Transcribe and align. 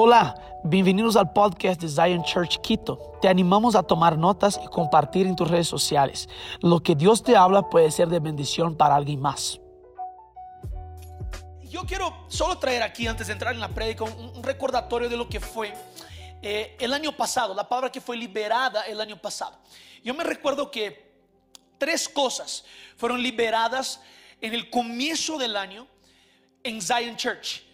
Hola, 0.00 0.60
bienvenidos 0.62 1.16
al 1.16 1.32
podcast 1.32 1.80
de 1.80 1.88
Zion 1.88 2.22
Church 2.22 2.60
Quito. 2.60 3.18
Te 3.20 3.26
animamos 3.26 3.74
a 3.74 3.82
tomar 3.82 4.16
notas 4.16 4.60
y 4.64 4.68
compartir 4.68 5.26
en 5.26 5.34
tus 5.34 5.50
redes 5.50 5.66
sociales. 5.66 6.28
Lo 6.60 6.80
que 6.80 6.94
Dios 6.94 7.24
te 7.24 7.36
habla 7.36 7.68
puede 7.68 7.90
ser 7.90 8.06
de 8.06 8.20
bendición 8.20 8.76
para 8.76 8.94
alguien 8.94 9.20
más. 9.20 9.58
Yo 11.64 11.82
quiero 11.82 12.14
solo 12.28 12.58
traer 12.58 12.84
aquí, 12.84 13.08
antes 13.08 13.26
de 13.26 13.32
entrar 13.32 13.52
en 13.52 13.60
la 13.60 13.70
prédica, 13.70 14.04
un, 14.04 14.40
recordatorio 14.40 15.08
de 15.08 15.16
lo 15.16 15.28
que 15.28 15.40
fue 15.40 15.74
eh, 16.42 16.76
el 16.78 16.92
año 16.92 17.10
pasado, 17.16 17.52
la 17.52 17.68
palabra 17.68 17.90
que 17.90 18.00
fue 18.00 18.16
liberada 18.16 18.82
el 18.82 19.00
año 19.00 19.16
pasado. 19.16 19.58
Yo 20.04 20.14
me 20.14 20.22
recuerdo 20.22 20.70
que 20.70 21.10
tres 21.76 22.08
cosas 22.08 22.64
fueron 22.96 23.20
liberadas 23.20 24.00
en 24.40 24.54
el 24.54 24.70
comienzo 24.70 25.38
del 25.38 25.56
año 25.56 25.88
en 26.62 26.80
Zion 26.80 27.16
Church 27.16 27.67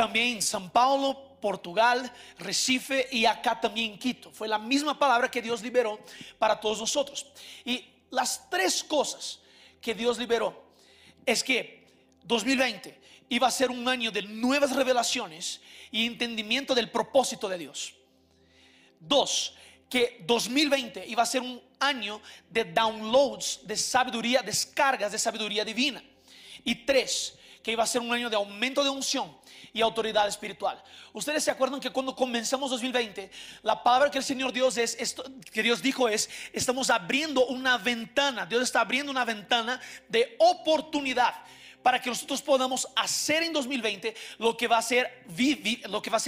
también 0.00 0.40
San 0.40 0.70
Paulo, 0.70 1.36
Portugal, 1.42 2.10
Recife 2.38 3.06
y 3.12 3.26
acá 3.26 3.60
también 3.60 3.98
Quito. 3.98 4.30
Fue 4.30 4.48
la 4.48 4.58
misma 4.58 4.98
palabra 4.98 5.30
que 5.30 5.42
Dios 5.42 5.60
liberó 5.60 6.00
para 6.38 6.58
todos 6.58 6.78
nosotros. 6.78 7.26
Y 7.66 7.84
las 8.08 8.48
tres 8.48 8.82
cosas 8.82 9.40
que 9.78 9.94
Dios 9.94 10.16
liberó 10.16 10.72
es 11.26 11.44
que 11.44 11.86
2020 12.24 12.98
iba 13.28 13.46
a 13.46 13.50
ser 13.50 13.70
un 13.70 13.86
año 13.86 14.10
de 14.10 14.22
nuevas 14.22 14.74
revelaciones 14.74 15.60
y 15.90 16.06
entendimiento 16.06 16.74
del 16.74 16.90
propósito 16.90 17.46
de 17.46 17.58
Dios. 17.58 17.92
Dos, 19.00 19.54
que 19.90 20.24
2020 20.26 21.08
iba 21.08 21.22
a 21.22 21.26
ser 21.26 21.42
un 21.42 21.60
año 21.78 22.22
de 22.48 22.64
downloads 22.64 23.60
de 23.64 23.76
sabiduría, 23.76 24.40
descargas 24.40 25.12
de 25.12 25.18
sabiduría 25.18 25.62
divina. 25.62 26.02
Y 26.64 26.86
tres, 26.86 27.34
que 27.62 27.72
iba 27.72 27.82
a 27.82 27.86
ser 27.86 28.00
un 28.00 28.12
año 28.12 28.30
de 28.30 28.36
aumento 28.36 28.82
de 28.82 28.90
unción 28.90 29.36
y 29.72 29.80
autoridad 29.80 30.26
espiritual. 30.26 30.82
Ustedes 31.12 31.44
se 31.44 31.50
acuerdan 31.50 31.80
que 31.80 31.90
cuando 31.90 32.14
comenzamos 32.14 32.70
2020, 32.70 33.30
la 33.62 33.82
palabra 33.82 34.10
que 34.10 34.18
el 34.18 34.24
Señor 34.24 34.52
Dios 34.52 34.76
es, 34.76 34.96
esto, 34.98 35.24
que 35.52 35.62
Dios 35.62 35.82
dijo 35.82 36.08
es, 36.08 36.30
estamos 36.52 36.90
abriendo 36.90 37.46
una 37.46 37.78
ventana, 37.78 38.46
Dios 38.46 38.62
está 38.62 38.80
abriendo 38.80 39.10
una 39.10 39.24
ventana 39.24 39.80
de 40.08 40.36
oportunidad 40.38 41.34
para 41.82 42.00
que 42.00 42.10
nosotros 42.10 42.42
podamos 42.42 42.86
hacer 42.96 43.42
en 43.42 43.52
2020 43.52 44.14
lo 44.38 44.56
que 44.56 44.68
va 44.68 44.78
a 44.78 44.82
ser 44.82 45.24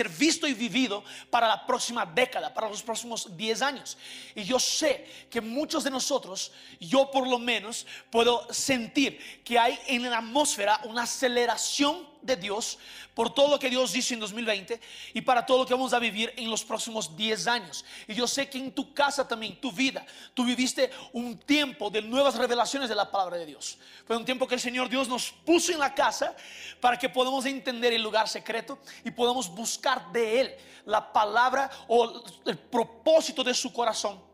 visto 0.09 0.47
y 0.47 0.55
vivido 0.55 1.05
para 1.31 1.49
la 1.49 1.67
próxima 1.67 2.07
década, 2.07 2.53
para 2.53 2.69
los 2.69 2.83
próximos 2.83 3.37
10 3.37 3.63
años. 3.63 3.99
Y 4.35 4.45
yo 4.45 4.59
sé 4.59 5.07
que 5.31 5.41
muchos 5.41 5.85
de 5.85 5.91
nosotros, 5.91 6.53
yo 6.81 7.11
por 7.11 7.27
lo 7.27 7.39
menos 7.39 7.87
puedo 8.11 8.53
sentir 8.53 9.19
que 9.45 9.59
hay 9.59 9.79
en 9.87 10.09
la 10.11 10.19
atmósfera 10.19 10.81
una 10.85 11.03
aceleración 11.03 12.12
de 12.23 12.37
Dios 12.37 12.79
por 13.15 13.35
todo 13.35 13.49
lo 13.49 13.59
que 13.59 13.69
Dios 13.69 13.95
hizo 13.95 14.15
en 14.15 14.21
2020 14.21 14.81
y 15.15 15.21
para 15.21 15.45
todo 15.45 15.59
lo 15.59 15.67
que 15.67 15.75
vamos 15.75 15.93
a 15.93 15.99
vivir 15.99 16.33
en 16.37 16.51
los 16.51 16.65
próximos 16.65 17.17
10 17.17 17.47
años. 17.47 17.85
Y 18.09 18.15
yo 18.15 18.27
sé 18.27 18.49
que 18.49 18.59
en 18.59 18.73
tu 18.73 18.95
casa 18.95 19.27
también, 19.27 19.61
tu 19.61 19.73
vida, 19.73 20.05
tú 20.35 20.45
viviste 20.45 20.91
un 21.13 21.39
tiempo 21.39 21.91
de 21.91 22.03
nuevas 22.03 22.37
revelaciones 22.37 22.89
de 22.89 22.95
la 22.95 23.11
palabra 23.11 23.37
de 23.37 23.47
Dios. 23.47 23.79
Fue 24.07 24.17
un 24.17 24.25
tiempo 24.25 24.47
que 24.47 24.55
el 24.55 24.61
Señor 24.61 24.89
Dios 24.89 25.09
nos 25.09 25.31
puso 25.31 25.73
en 25.73 25.79
la 25.79 25.95
casa 25.95 26.35
para 26.81 26.99
que 26.99 27.09
podamos 27.09 27.45
entender 27.45 27.93
el 27.93 28.03
lugar 28.03 28.29
secreto 28.29 28.79
y 29.05 29.11
podamos 29.11 29.49
buscar 29.49 30.11
de 30.13 30.41
Él 30.41 30.57
la 30.85 31.13
palabra 31.13 31.71
o 31.89 32.23
el 32.47 32.59
propósito 32.59 33.45
de 33.45 33.55
su 33.55 33.73
corazón 33.73 34.33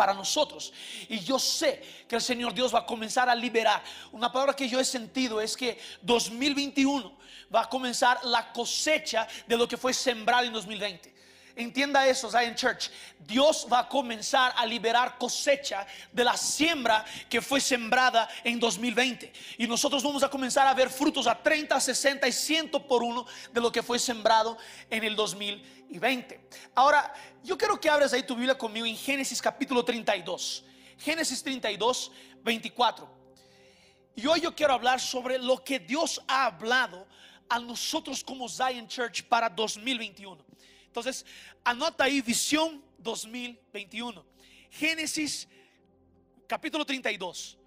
para 0.00 0.14
nosotros. 0.14 0.72
Y 1.10 1.20
yo 1.20 1.38
sé 1.38 1.82
que 2.08 2.16
el 2.16 2.22
Señor 2.22 2.54
Dios 2.54 2.74
va 2.74 2.78
a 2.78 2.86
comenzar 2.86 3.28
a 3.28 3.34
liberar. 3.34 3.82
Una 4.12 4.32
palabra 4.32 4.56
que 4.56 4.66
yo 4.66 4.80
he 4.80 4.84
sentido 4.84 5.42
es 5.42 5.54
que 5.54 5.78
2021 6.00 7.19
va 7.54 7.62
a 7.62 7.68
comenzar 7.68 8.24
la 8.24 8.52
cosecha 8.52 9.26
de 9.46 9.56
lo 9.56 9.66
que 9.66 9.76
fue 9.76 9.92
sembrado 9.92 10.44
en 10.44 10.52
2020. 10.52 11.20
Entienda 11.56 12.06
eso, 12.06 12.30
Zion 12.30 12.54
Church. 12.54 12.90
Dios 13.18 13.66
va 13.70 13.80
a 13.80 13.88
comenzar 13.88 14.54
a 14.56 14.64
liberar 14.64 15.18
cosecha 15.18 15.86
de 16.12 16.24
la 16.24 16.36
siembra 16.36 17.04
que 17.28 17.42
fue 17.42 17.60
sembrada 17.60 18.28
en 18.44 18.58
2020. 18.58 19.32
Y 19.58 19.66
nosotros 19.66 20.02
vamos 20.02 20.22
a 20.22 20.30
comenzar 20.30 20.66
a 20.66 20.74
ver 20.74 20.88
frutos 20.88 21.26
a 21.26 21.40
30, 21.40 21.78
60 21.78 22.28
y 22.28 22.32
100 22.32 22.70
por 22.88 23.02
uno 23.02 23.26
de 23.52 23.60
lo 23.60 23.70
que 23.70 23.82
fue 23.82 23.98
sembrado 23.98 24.56
en 24.88 25.04
el 25.04 25.16
2020. 25.16 26.48
Ahora, 26.74 27.12
yo 27.42 27.58
quiero 27.58 27.80
que 27.80 27.90
abras 27.90 28.12
ahí 28.12 28.22
tu 28.22 28.34
Biblia 28.34 28.56
conmigo 28.56 28.86
en 28.86 28.96
Génesis 28.96 29.42
capítulo 29.42 29.84
32. 29.84 30.64
Génesis 30.98 31.42
32, 31.42 32.12
24. 32.42 33.20
Y 34.16 34.26
hoy 34.26 34.40
yo 34.40 34.54
quiero 34.54 34.74
hablar 34.74 35.00
sobre 35.00 35.38
lo 35.38 35.62
que 35.64 35.78
Dios 35.78 36.22
ha 36.28 36.46
hablado 36.46 37.06
a 37.50 37.58
nosotros 37.58 38.22
como 38.22 38.48
Zion 38.48 38.86
Church 38.86 39.24
para 39.24 39.48
2021. 39.48 40.42
Entonces, 40.86 41.26
anota 41.64 42.04
ahí 42.04 42.22
visión 42.22 42.82
2021. 42.98 44.24
Génesis 44.70 45.48
capítulo 46.46 46.86
32. 46.86 47.58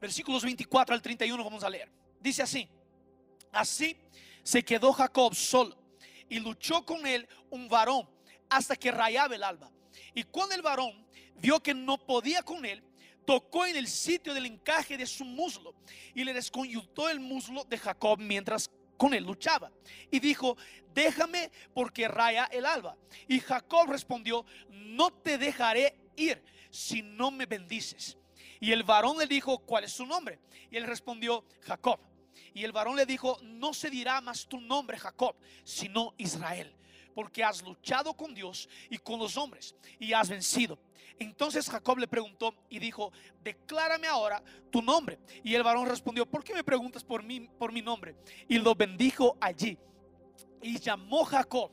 Versículos 0.00 0.44
24 0.44 0.94
al 0.94 1.02
31 1.02 1.44
vamos 1.44 1.64
a 1.64 1.68
leer. 1.68 1.90
Dice 2.20 2.42
así, 2.42 2.68
así 3.52 3.96
se 4.44 4.64
quedó 4.64 4.92
Jacob 4.92 5.34
solo 5.34 5.76
y 6.28 6.38
luchó 6.38 6.86
con 6.86 7.06
él 7.06 7.28
un 7.50 7.68
varón 7.68 8.08
hasta 8.48 8.76
que 8.76 8.92
rayaba 8.92 9.34
el 9.34 9.42
alba. 9.42 9.70
Y 10.14 10.22
cuando 10.22 10.54
el 10.54 10.62
varón 10.62 11.06
vio 11.36 11.60
que 11.60 11.74
no 11.74 11.98
podía 11.98 12.42
con 12.42 12.64
él, 12.64 12.82
tocó 13.30 13.64
en 13.64 13.76
el 13.76 13.86
sitio 13.86 14.34
del 14.34 14.46
encaje 14.46 14.98
de 14.98 15.06
su 15.06 15.24
muslo 15.24 15.76
y 16.16 16.24
le 16.24 16.34
desconyuntó 16.34 17.08
el 17.08 17.20
muslo 17.20 17.62
de 17.62 17.78
Jacob 17.78 18.18
mientras 18.18 18.68
con 18.96 19.14
él 19.14 19.22
luchaba. 19.22 19.70
Y 20.10 20.18
dijo, 20.18 20.56
déjame 20.92 21.52
porque 21.72 22.08
raya 22.08 22.46
el 22.46 22.66
alba. 22.66 22.96
Y 23.28 23.38
Jacob 23.38 23.88
respondió, 23.88 24.44
no 24.70 25.12
te 25.12 25.38
dejaré 25.38 25.96
ir 26.16 26.42
si 26.72 27.02
no 27.02 27.30
me 27.30 27.46
bendices. 27.46 28.18
Y 28.58 28.72
el 28.72 28.82
varón 28.82 29.16
le 29.16 29.28
dijo, 29.28 29.60
¿cuál 29.60 29.84
es 29.84 29.92
su 29.92 30.06
nombre? 30.06 30.40
Y 30.68 30.76
él 30.76 30.82
respondió, 30.82 31.44
Jacob. 31.60 32.00
Y 32.52 32.64
el 32.64 32.72
varón 32.72 32.96
le 32.96 33.06
dijo, 33.06 33.38
no 33.42 33.72
se 33.74 33.90
dirá 33.90 34.20
más 34.20 34.48
tu 34.48 34.60
nombre 34.60 34.98
Jacob, 34.98 35.36
sino 35.62 36.14
Israel, 36.18 36.74
porque 37.14 37.44
has 37.44 37.62
luchado 37.62 38.14
con 38.14 38.34
Dios 38.34 38.68
y 38.88 38.98
con 38.98 39.18
los 39.18 39.36
hombres 39.36 39.74
y 39.98 40.12
has 40.12 40.28
vencido. 40.28 40.78
Entonces 41.18 41.68
Jacob 41.68 41.98
le 41.98 42.08
preguntó 42.08 42.54
y 42.70 42.78
dijo, 42.78 43.12
declárame 43.42 44.06
ahora 44.06 44.42
tu 44.70 44.80
nombre. 44.80 45.18
Y 45.44 45.54
el 45.54 45.62
varón 45.62 45.86
respondió, 45.86 46.24
¿por 46.24 46.42
qué 46.42 46.54
me 46.54 46.64
preguntas 46.64 47.04
por 47.04 47.22
mí, 47.22 47.48
por 47.58 47.72
mi 47.72 47.82
nombre? 47.82 48.16
Y 48.48 48.58
lo 48.58 48.74
bendijo 48.74 49.36
allí. 49.40 49.76
Y 50.62 50.78
llamó 50.78 51.24
Jacob 51.24 51.72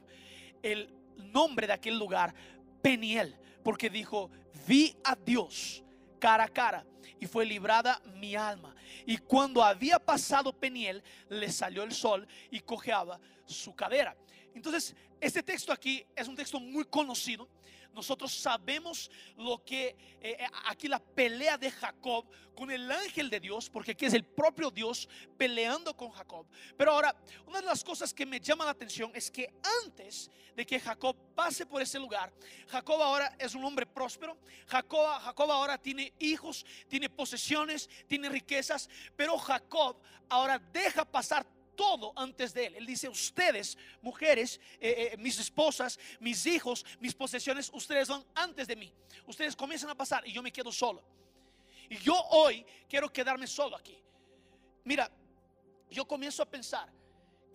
el 0.62 0.94
nombre 1.18 1.66
de 1.68 1.74
aquel 1.74 1.98
lugar 1.98 2.34
Peniel, 2.82 3.38
porque 3.64 3.90
dijo, 3.90 4.30
vi 4.68 4.96
a 5.04 5.16
Dios 5.16 5.84
cara 6.20 6.46
a 6.46 6.50
cara 6.50 6.86
y 7.20 7.26
fue 7.26 7.46
librada 7.46 8.02
mi 8.16 8.36
alma. 8.36 8.76
Y 9.06 9.18
cuando 9.18 9.64
había 9.64 10.00
pasado 10.00 10.52
Peniel, 10.52 11.04
le 11.30 11.52
salió 11.52 11.84
el 11.84 11.94
sol 11.94 12.28
y 12.52 12.60
cojeaba 12.60 13.20
su 13.46 13.76
cadera. 13.76 14.16
Entonces, 14.54 14.96
este 15.20 15.44
texto 15.44 15.72
aquí 15.72 16.06
es 16.16 16.28
un 16.28 16.36
texto 16.36 16.60
muy 16.60 16.86
conocido 16.86 17.48
nosotros 17.98 18.32
sabemos 18.32 19.10
lo 19.38 19.64
que 19.66 19.88
eh, 19.88 20.38
eh, 20.40 20.48
aquí 20.66 20.88
la 20.88 21.00
pelea 21.00 21.58
de 21.58 21.72
Jacob 21.72 22.26
con 22.56 22.70
el 22.70 22.92
ángel 22.92 23.28
de 23.28 23.40
Dios, 23.40 23.72
porque 23.72 23.94
aquí 23.94 24.06
es 24.06 24.14
el 24.14 24.24
propio 24.24 24.70
Dios 24.70 25.10
peleando 25.36 25.98
con 25.98 26.12
Jacob. 26.12 26.46
Pero 26.78 26.92
ahora, 26.92 27.16
una 27.48 27.60
de 27.60 27.66
las 27.66 27.84
cosas 27.84 28.14
que 28.14 28.24
me 28.24 28.40
llama 28.40 28.66
la 28.66 28.72
atención 28.72 29.10
es 29.16 29.32
que 29.32 29.52
antes 29.84 30.30
de 30.56 30.64
que 30.64 30.80
Jacob 30.80 31.16
pase 31.34 31.66
por 31.66 31.82
ese 31.82 31.98
lugar, 31.98 32.32
Jacob 32.68 33.02
ahora 33.02 33.36
es 33.40 33.56
un 33.56 33.64
hombre 33.66 33.88
próspero, 33.88 34.38
Jacob, 34.68 35.20
Jacob 35.20 35.52
ahora 35.52 35.80
tiene 35.80 36.14
hijos, 36.20 36.68
tiene 36.88 37.10
posesiones, 37.10 37.90
tiene 38.06 38.30
riquezas, 38.30 38.88
pero 39.16 39.40
Jacob 39.40 39.98
ahora 40.30 40.60
deja 40.60 41.04
pasar 41.04 41.48
todo 41.78 42.12
antes 42.18 42.54
de 42.54 42.66
él. 42.66 42.76
Él 42.76 42.86
dice, 42.86 43.08
ustedes, 43.08 43.78
mujeres, 44.02 44.60
eh, 44.82 45.12
eh, 45.14 45.18
mis 45.18 45.40
esposas, 45.40 45.98
mis 46.20 46.46
hijos, 46.46 46.86
mis 47.00 47.14
posesiones, 47.14 47.70
ustedes 47.74 48.10
van 48.10 48.26
antes 48.36 48.68
de 48.68 48.76
mí. 48.76 48.92
Ustedes 49.26 49.56
comienzan 49.56 49.90
a 49.92 49.96
pasar 49.96 50.28
y 50.28 50.34
yo 50.34 50.44
me 50.44 50.52
quedo 50.52 50.74
solo. 50.74 51.02
Y 51.90 51.98
yo 52.00 52.20
hoy 52.32 52.66
quiero 52.90 53.14
quedarme 53.14 53.48
solo 53.48 53.78
aquí. 53.78 53.98
Mira, 54.84 55.10
yo 55.90 56.06
comienzo 56.06 56.44
a 56.44 56.46
pensar 56.46 56.97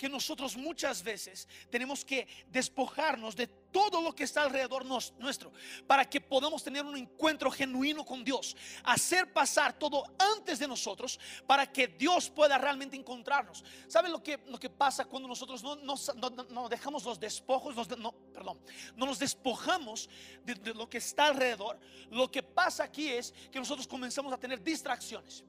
que 0.02 0.08
nosotros 0.08 0.56
muchas 0.56 1.00
veces 1.00 1.46
tenemos 1.70 2.04
que 2.04 2.26
despojarnos 2.48 3.36
de 3.36 3.46
todo 3.46 4.02
lo 4.02 4.12
que 4.12 4.24
está 4.24 4.42
alrededor 4.42 4.84
nuestro 4.84 5.52
para 5.86 6.04
que 6.10 6.20
podamos 6.20 6.64
tener 6.64 6.84
un 6.84 6.96
encuentro 6.96 7.48
genuino 7.52 8.04
con 8.04 8.24
Dios, 8.24 8.56
hacer 8.82 9.32
pasar 9.32 9.78
todo 9.78 10.02
antes 10.18 10.58
de 10.58 10.66
nosotros 10.66 11.20
para 11.46 11.70
que 11.70 11.86
Dios 11.86 12.28
pueda 12.28 12.58
realmente 12.58 12.96
encontrarnos. 12.96 13.62
¿Saben 13.86 14.10
lo 14.10 14.20
que, 14.20 14.40
lo 14.48 14.58
que 14.58 14.68
pasa 14.68 15.04
cuando 15.04 15.28
nosotros 15.28 15.62
no, 15.62 15.76
no, 15.76 16.68
dejamos 16.68 17.04
los 17.04 17.20
despojos, 17.20 17.76
no, 17.96 18.10
perdón, 18.34 18.58
no 18.96 19.06
nos 19.06 19.20
despojamos 19.20 20.10
de, 20.44 20.56
de 20.56 20.74
lo 20.74 20.90
que 20.90 20.98
está 20.98 21.26
alrededor? 21.26 21.78
Lo 22.10 22.28
que 22.28 22.42
pasa 22.42 22.82
aquí 22.82 23.06
es 23.06 23.32
que 23.52 23.60
nosotros 23.60 23.86
comenzamos 23.86 24.32
a 24.32 24.36
tener 24.36 24.60
distracciones. 24.60 25.44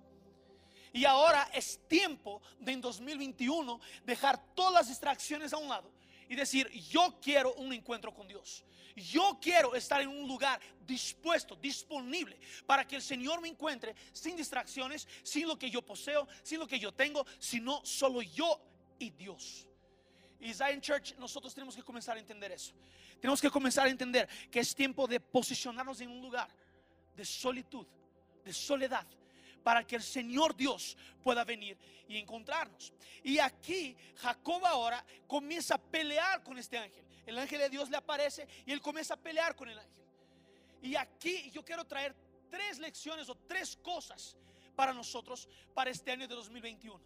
Y 0.93 1.05
ahora 1.05 1.49
es 1.51 1.79
tiempo 1.87 2.39
de 2.59 2.71
en 2.71 2.79
2021 2.79 3.79
dejar 4.05 4.53
todas 4.53 4.73
las 4.73 4.87
distracciones 4.87 5.51
a 5.51 5.57
un 5.57 5.67
lado 5.67 5.91
y 6.29 6.35
decir, 6.35 6.69
yo 6.69 7.19
quiero 7.19 7.53
un 7.55 7.73
encuentro 7.73 8.13
con 8.13 8.27
Dios. 8.27 8.63
Yo 8.95 9.39
quiero 9.41 9.73
estar 9.73 10.01
en 10.01 10.09
un 10.09 10.27
lugar 10.27 10.61
dispuesto, 10.85 11.55
disponible, 11.55 12.39
para 12.67 12.85
que 12.87 12.95
el 12.95 13.01
Señor 13.01 13.41
me 13.41 13.47
encuentre 13.47 13.95
sin 14.11 14.35
distracciones, 14.35 15.07
sin 15.23 15.47
lo 15.47 15.57
que 15.57 15.69
yo 15.69 15.81
poseo, 15.81 16.27
sin 16.43 16.59
lo 16.59 16.67
que 16.67 16.77
yo 16.77 16.91
tengo, 16.91 17.25
sino 17.39 17.83
solo 17.83 18.21
yo 18.21 18.61
y 18.99 19.09
Dios. 19.09 19.67
Y 20.39 20.53
Zion 20.53 20.79
Church, 20.79 21.15
nosotros 21.17 21.55
tenemos 21.55 21.75
que 21.75 21.81
comenzar 21.81 22.17
a 22.17 22.19
entender 22.19 22.51
eso. 22.51 22.75
Tenemos 23.19 23.41
que 23.41 23.49
comenzar 23.49 23.87
a 23.87 23.89
entender 23.89 24.29
que 24.51 24.59
es 24.59 24.75
tiempo 24.75 25.07
de 25.07 25.19
posicionarnos 25.19 26.01
en 26.01 26.11
un 26.11 26.21
lugar 26.21 26.49
de 27.15 27.25
solitud, 27.25 27.87
de 28.43 28.53
soledad, 28.53 29.07
para 29.63 29.85
que 29.85 29.95
el 29.95 30.03
Señor 30.03 30.55
Dios 30.55 30.97
pueda 31.23 31.43
venir 31.43 31.77
y 32.07 32.17
encontrarnos. 32.17 32.93
Y 33.23 33.39
aquí 33.39 33.95
Jacob 34.17 34.65
ahora 34.65 35.03
comienza 35.27 35.75
a 35.75 35.77
pelear 35.77 36.43
con 36.43 36.57
este 36.57 36.77
ángel. 36.77 37.03
El 37.25 37.39
ángel 37.39 37.59
de 37.59 37.69
Dios 37.69 37.89
le 37.89 37.97
aparece 37.97 38.47
y 38.65 38.71
él 38.71 38.81
comienza 38.81 39.13
a 39.13 39.17
pelear 39.17 39.55
con 39.55 39.69
el 39.69 39.79
ángel. 39.79 40.03
Y 40.81 40.95
aquí 40.95 41.49
yo 41.51 41.63
quiero 41.63 41.85
traer 41.85 42.13
tres 42.49 42.77
lecciones 42.79 43.29
o 43.29 43.35
tres 43.35 43.77
cosas 43.77 44.35
para 44.75 44.93
nosotros 44.93 45.47
para 45.73 45.89
este 45.89 46.11
año 46.11 46.27
de 46.27 46.35
2021. 46.35 46.99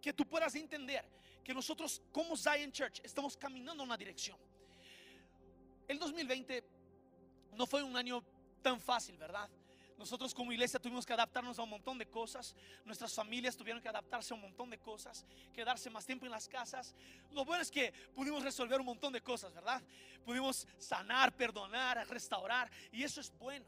Que 0.00 0.12
tú 0.12 0.24
puedas 0.26 0.54
entender 0.54 1.04
que 1.42 1.52
nosotros 1.52 2.00
como 2.12 2.36
Zion 2.36 2.70
Church 2.70 3.00
estamos 3.02 3.36
caminando 3.36 3.82
en 3.82 3.88
una 3.88 3.96
dirección. 3.96 4.38
El 5.88 5.98
2020 5.98 6.64
no 7.56 7.66
fue 7.66 7.82
un 7.82 7.96
año 7.96 8.22
tan 8.62 8.80
fácil, 8.80 9.16
¿verdad? 9.16 9.50
Nosotros 10.00 10.32
como 10.32 10.50
iglesia 10.50 10.80
tuvimos 10.80 11.04
que 11.04 11.12
adaptarnos 11.12 11.58
a 11.58 11.62
un 11.62 11.68
montón 11.68 11.98
de 11.98 12.06
cosas. 12.06 12.56
Nuestras 12.86 13.12
familias 13.12 13.54
tuvieron 13.54 13.82
que 13.82 13.88
adaptarse 13.90 14.32
a 14.32 14.34
un 14.34 14.40
montón 14.40 14.70
de 14.70 14.78
cosas. 14.78 15.26
Quedarse 15.52 15.90
más 15.90 16.06
tiempo 16.06 16.24
en 16.24 16.32
las 16.32 16.48
casas. 16.48 16.94
Lo 17.32 17.44
bueno 17.44 17.60
es 17.60 17.70
que 17.70 17.92
pudimos 18.14 18.42
resolver 18.42 18.80
un 18.80 18.86
montón 18.86 19.12
de 19.12 19.20
cosas, 19.20 19.52
¿verdad? 19.52 19.82
Pudimos 20.24 20.66
sanar, 20.78 21.36
perdonar, 21.36 22.08
restaurar. 22.08 22.70
Y 22.90 23.02
eso 23.02 23.20
es 23.20 23.30
bueno. 23.38 23.66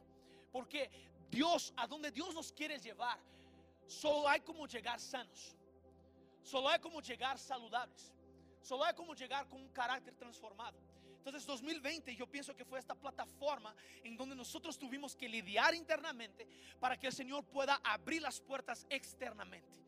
Porque 0.50 0.90
Dios, 1.30 1.74
a 1.76 1.86
donde 1.86 2.10
Dios 2.10 2.34
nos 2.34 2.50
quiere 2.50 2.78
llevar, 2.78 3.18
solo 3.86 4.26
hay 4.26 4.40
como 4.40 4.66
llegar 4.66 4.98
sanos. 5.00 5.54
Solo 6.42 6.70
hay 6.70 6.78
como 6.78 7.02
llegar 7.02 7.38
saludables. 7.38 8.10
Solo 8.62 8.84
hay 8.84 8.94
como 8.94 9.14
llegar 9.14 9.46
con 9.48 9.60
un 9.60 9.68
carácter 9.68 10.14
transformado. 10.14 10.78
Entonces 11.24 11.46
2020 11.46 12.16
yo 12.16 12.26
pienso 12.26 12.56
que 12.56 12.64
fue 12.64 12.80
esta 12.80 12.96
plataforma 12.96 13.72
en 14.02 14.16
donde 14.16 14.34
nosotros 14.34 14.76
tuvimos 14.76 15.14
que 15.14 15.28
lidiar 15.28 15.72
internamente 15.72 16.48
para 16.80 16.98
que 16.98 17.06
el 17.06 17.12
Señor 17.12 17.44
pueda 17.44 17.80
abrir 17.84 18.20
las 18.20 18.40
puertas 18.40 18.84
externamente. 18.90 19.78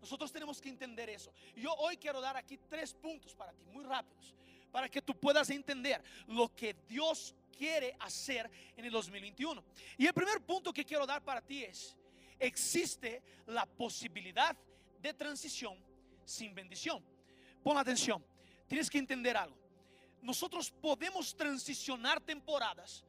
Nosotros 0.00 0.30
tenemos 0.30 0.60
que 0.60 0.68
entender 0.68 1.10
eso. 1.10 1.32
Yo 1.56 1.74
hoy 1.74 1.96
quiero 1.96 2.20
dar 2.20 2.36
aquí 2.36 2.58
tres 2.68 2.94
puntos 2.94 3.34
para 3.34 3.52
ti, 3.52 3.64
muy 3.72 3.82
rápidos, 3.82 4.36
para 4.70 4.88
que 4.88 5.02
tú 5.02 5.18
puedas 5.18 5.50
entender 5.50 6.00
lo 6.28 6.54
que 6.54 6.76
Dios 6.88 7.34
quiere 7.50 7.96
hacer 7.98 8.48
en 8.76 8.84
el 8.84 8.92
2021. 8.92 9.64
Y 9.98 10.06
el 10.06 10.14
primer 10.14 10.40
punto 10.42 10.72
que 10.72 10.84
quiero 10.84 11.08
dar 11.08 11.24
para 11.24 11.40
ti 11.40 11.64
es, 11.64 11.96
existe 12.38 13.20
la 13.46 13.66
posibilidad 13.66 14.56
de 15.00 15.12
transición 15.12 15.76
sin 16.24 16.54
bendición. 16.54 17.04
Pon 17.64 17.76
atención, 17.76 18.24
tienes 18.68 18.88
que 18.88 18.98
entender 18.98 19.36
algo 19.36 19.61
nosotros 20.22 20.70
podemos 20.70 21.36
transicionar 21.36 22.20
temporadas, 22.20 23.04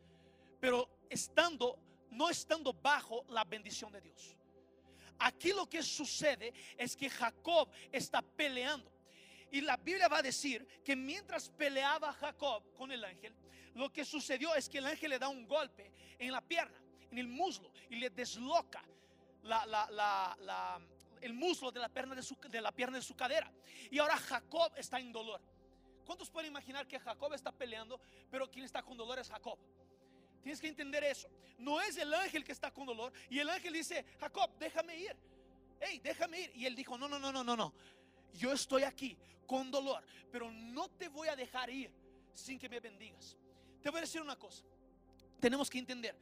pero 0.60 0.90
estando, 1.10 1.78
no 2.10 2.30
estando 2.30 2.74
bajo 2.74 3.24
la 3.30 3.44
bendición 3.44 3.92
de 3.92 4.02
Dios. 4.02 4.36
Aquí 5.20 5.54
lo 5.54 5.70
que 5.70 5.84
sucede 5.84 6.54
es 6.78 6.98
que 6.98 7.10
Jacob 7.10 7.70
está 7.92 8.22
peleando. 8.22 8.92
Y 9.52 9.62
la 9.62 9.78
Biblia 9.78 10.08
va 10.08 10.18
a 10.18 10.22
decir 10.24 10.66
que 10.84 10.96
mientras 10.96 11.50
peleaba 11.50 12.12
Jacob 12.14 12.64
con 12.76 12.92
el 12.92 13.04
ángel, 13.04 13.34
lo 13.76 13.94
que 13.94 14.04
sucedió 14.04 14.56
es 14.56 14.68
que 14.68 14.80
el 14.80 14.88
ángel 14.88 15.12
le 15.12 15.20
da 15.20 15.28
un 15.28 15.48
golpe 15.48 15.92
en 16.18 16.32
la 16.32 16.42
pierna, 16.42 16.78
en 17.12 17.20
el 17.20 17.28
muslo, 17.28 17.72
y 17.90 17.98
le 17.98 18.10
desloca 18.10 18.84
el 21.22 21.34
muslo 21.34 21.72
de 21.72 21.80
la, 21.80 21.90
pierna 21.90 22.16
de, 22.16 22.24
su, 22.24 22.36
de 22.50 22.62
la 22.62 22.72
pierna 22.72 22.98
de 22.98 23.04
su 23.04 23.16
cadera. 23.16 23.52
Y 23.92 24.00
ahora 24.00 24.18
Jacob 24.18 24.72
está 24.76 25.00
en 25.00 25.12
dolor. 25.12 25.40
¿Cuántos 26.06 26.30
pueden 26.30 26.52
imaginar 26.52 26.88
que 26.88 27.00
Jacob 27.00 27.34
está 27.34 27.52
peleando, 27.52 28.00
pero 28.30 28.50
quien 28.50 28.66
está 28.66 28.82
con 28.84 28.98
dolor 28.98 29.20
es 29.20 29.30
Jacob? 29.30 29.58
Tienes 30.42 30.60
que 30.60 30.68
entender 30.68 31.04
eso. 31.06 31.30
No 31.58 31.82
es 31.82 31.98
el 31.98 32.14
ángel 32.14 32.44
que 32.44 32.52
está 32.52 32.72
con 32.72 32.86
dolor. 32.86 33.14
Y 33.30 33.40
el 33.40 33.50
ángel 33.50 33.74
dice, 33.74 34.06
Jacob, 34.20 34.52
déjame 34.60 34.98
ir. 34.98 35.16
Hey, 35.80 36.02
déjame 36.04 36.42
ir. 36.42 36.52
Y 36.56 36.66
él 36.66 36.76
dijo, 36.76 36.98
no, 36.98 37.08
no, 37.08 37.18
no, 37.18 37.32
no, 37.32 37.44
no, 37.44 37.56
no. 37.56 37.74
Yo 38.34 38.52
estoy 38.52 38.84
aquí 38.84 39.18
con 39.48 39.72
dolor, 39.72 40.04
pero 40.32 40.52
no 40.52 40.90
te 40.90 41.08
voy 41.08 41.30
a 41.30 41.36
dejar 41.36 41.70
ir 41.70 41.92
sin 42.34 42.60
que 42.60 42.68
me 42.68 42.80
bendigas. 42.80 43.38
Te 43.82 43.90
voy 43.90 44.00
a 44.00 44.02
decir 44.02 44.22
una 44.22 44.36
cosa. 44.36 44.64
Tenemos 45.40 45.70
que 45.70 45.80
entender 45.80 46.18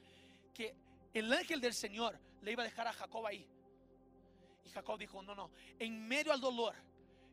que 0.53 0.75
el 1.13 1.31
ángel 1.31 1.59
del 1.59 1.73
Señor 1.73 2.19
le 2.41 2.51
iba 2.51 2.63
a 2.63 2.65
dejar 2.65 2.87
a 2.87 2.93
Jacob 2.93 3.25
ahí. 3.25 3.47
Y 4.65 4.69
Jacob 4.69 4.99
dijo, 4.99 5.23
no, 5.23 5.33
no, 5.33 5.51
en 5.79 6.07
medio 6.07 6.31
al 6.31 6.41
dolor, 6.41 6.75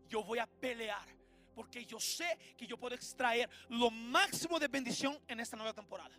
yo 0.09 0.23
voy 0.23 0.39
a 0.39 0.47
pelear 0.47 1.18
porque 1.59 1.85
yo 1.85 1.99
sé 1.99 2.39
que 2.57 2.69
yo 2.69 2.79
puedo 2.79 2.95
extraer 2.95 3.51
lo 3.69 3.91
máximo 3.91 4.61
de 4.61 4.69
bendición 4.69 5.19
en 5.27 5.41
esta 5.41 5.57
nueva 5.57 5.75
temporada. 5.75 6.15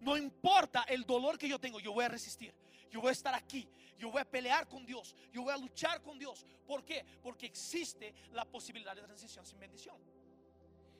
No 0.00 0.16
importa 0.16 0.84
el 0.88 1.04
dolor 1.04 1.36
que 1.36 1.46
yo 1.46 1.58
tengo, 1.58 1.78
yo 1.78 1.92
voy 1.92 2.06
a 2.06 2.08
resistir. 2.08 2.54
Yo 2.90 3.02
voy 3.02 3.10
a 3.10 3.12
estar 3.12 3.34
aquí. 3.34 3.68
Yo 3.98 4.10
voy 4.10 4.22
a 4.22 4.24
pelear 4.24 4.66
con 4.66 4.86
Dios. 4.86 5.14
Yo 5.34 5.42
voy 5.42 5.52
a 5.52 5.58
luchar 5.58 6.00
con 6.00 6.18
Dios. 6.18 6.46
¿Por 6.66 6.82
qué? 6.82 7.04
Porque 7.22 7.44
existe 7.44 8.14
la 8.32 8.46
posibilidad 8.46 8.96
de 8.96 9.02
transición 9.02 9.44
sin 9.44 9.60
bendición. 9.60 9.98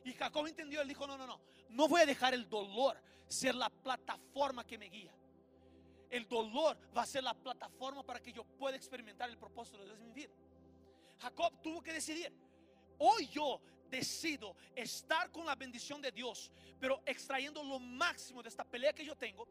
Y 0.04 0.12
Jacob 0.12 0.46
entendió, 0.46 0.82
él 0.82 0.88
dijo, 0.88 1.06
no, 1.06 1.16
no, 1.16 1.26
no. 1.26 1.40
No 1.70 1.88
voy 1.88 2.02
a 2.02 2.06
dejar 2.06 2.34
el 2.34 2.46
dolor 2.50 3.02
ser 3.28 3.54
la 3.54 3.70
plataforma 3.70 4.62
que 4.66 4.76
me 4.76 4.90
guía. 4.90 5.14
El 6.10 6.28
dolor 6.28 6.76
va 6.94 7.00
a 7.00 7.06
ser 7.06 7.24
la 7.24 7.32
plataforma 7.32 8.02
para 8.02 8.20
que 8.20 8.30
yo 8.30 8.44
pueda 8.44 8.76
experimentar 8.76 9.30
el 9.30 9.38
propósito 9.38 9.78
de 9.78 9.86
Dios 9.86 9.98
en 10.00 10.04
mi 10.04 10.12
vida. 10.12 10.32
Jacob 11.18 11.62
tuvo 11.62 11.80
que 11.80 11.94
decidir. 11.94 12.30
Hoy 13.04 13.26
yo 13.26 13.60
decido 13.90 14.54
estar 14.76 15.28
con 15.32 15.44
la 15.44 15.56
bendición 15.56 16.00
de 16.00 16.12
Dios, 16.12 16.52
pero 16.78 17.02
extrayendo 17.04 17.64
lo 17.64 17.80
máximo 17.80 18.44
de 18.44 18.48
esta 18.48 18.62
pelea 18.62 18.92
que 18.92 19.04
yo 19.04 19.16
tengo. 19.16 19.48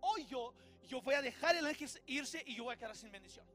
Hoy 0.00 0.26
yo, 0.26 0.52
yo 0.86 1.00
voy 1.00 1.14
a 1.14 1.22
dejar 1.22 1.56
el 1.56 1.64
ángel 1.64 1.88
irse 2.04 2.42
y 2.44 2.56
yo 2.56 2.64
voy 2.64 2.74
a 2.74 2.76
quedar 2.76 2.94
sin 2.94 3.10
bendición. 3.10 3.46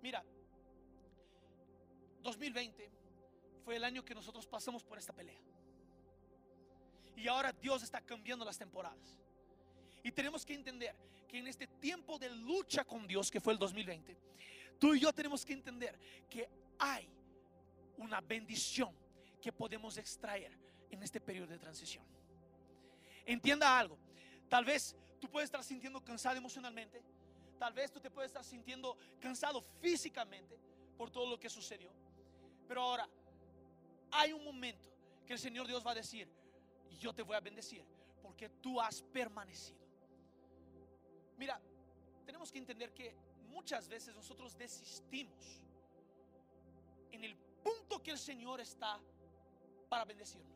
Mira, 0.00 0.24
2020 2.22 2.90
fue 3.62 3.76
el 3.76 3.84
año 3.84 4.02
que 4.02 4.14
nosotros 4.14 4.46
pasamos 4.46 4.82
por 4.82 4.96
esta 4.96 5.12
pelea. 5.12 5.38
Y 7.14 7.28
ahora 7.28 7.52
Dios 7.52 7.82
está 7.82 8.00
cambiando 8.00 8.46
las 8.46 8.56
temporadas. 8.56 9.18
Y 10.02 10.10
tenemos 10.12 10.46
que 10.46 10.54
entender 10.54 10.96
que 11.28 11.40
en 11.40 11.46
este 11.46 11.66
tiempo 11.66 12.18
de 12.18 12.30
lucha 12.30 12.86
con 12.86 13.06
Dios, 13.06 13.30
que 13.30 13.38
fue 13.38 13.52
el 13.52 13.58
2020, 13.58 14.16
tú 14.78 14.94
y 14.94 15.00
yo 15.00 15.12
tenemos 15.12 15.44
que 15.44 15.52
entender 15.52 15.98
que 16.30 16.48
hay 16.78 17.06
una 17.96 18.20
bendición 18.20 18.94
que 19.40 19.52
podemos 19.52 19.96
extraer 19.98 20.58
en 20.90 21.02
este 21.02 21.20
periodo 21.20 21.48
de 21.48 21.58
transición. 21.58 22.04
Entienda 23.26 23.78
algo, 23.78 23.98
tal 24.48 24.64
vez 24.64 24.96
tú 25.20 25.28
puedes 25.28 25.48
estar 25.48 25.62
sintiendo 25.64 26.02
cansado 26.02 26.36
emocionalmente, 26.36 27.02
tal 27.58 27.72
vez 27.72 27.90
tú 27.90 28.00
te 28.00 28.10
puedes 28.10 28.30
estar 28.30 28.44
sintiendo 28.44 28.96
cansado 29.20 29.62
físicamente 29.80 30.58
por 30.96 31.10
todo 31.10 31.28
lo 31.28 31.38
que 31.38 31.48
sucedió, 31.48 31.90
pero 32.68 32.82
ahora 32.82 33.08
hay 34.10 34.32
un 34.32 34.44
momento 34.44 34.88
que 35.26 35.32
el 35.32 35.38
Señor 35.38 35.66
Dios 35.66 35.84
va 35.86 35.92
a 35.92 35.94
decir, 35.94 36.28
yo 36.98 37.12
te 37.12 37.22
voy 37.22 37.36
a 37.36 37.40
bendecir 37.40 37.84
porque 38.22 38.48
tú 38.48 38.80
has 38.80 39.02
permanecido. 39.02 39.84
Mira, 41.36 41.60
tenemos 42.24 42.50
que 42.52 42.58
entender 42.58 42.92
que 42.92 43.14
muchas 43.48 43.88
veces 43.88 44.14
nosotros 44.14 44.56
desistimos 44.56 45.62
en 47.10 47.24
el 47.24 47.36
punto 47.64 48.02
que 48.02 48.12
el 48.12 48.18
Señor 48.18 48.60
está 48.60 49.00
para 49.88 50.04
bendecirnos. 50.04 50.54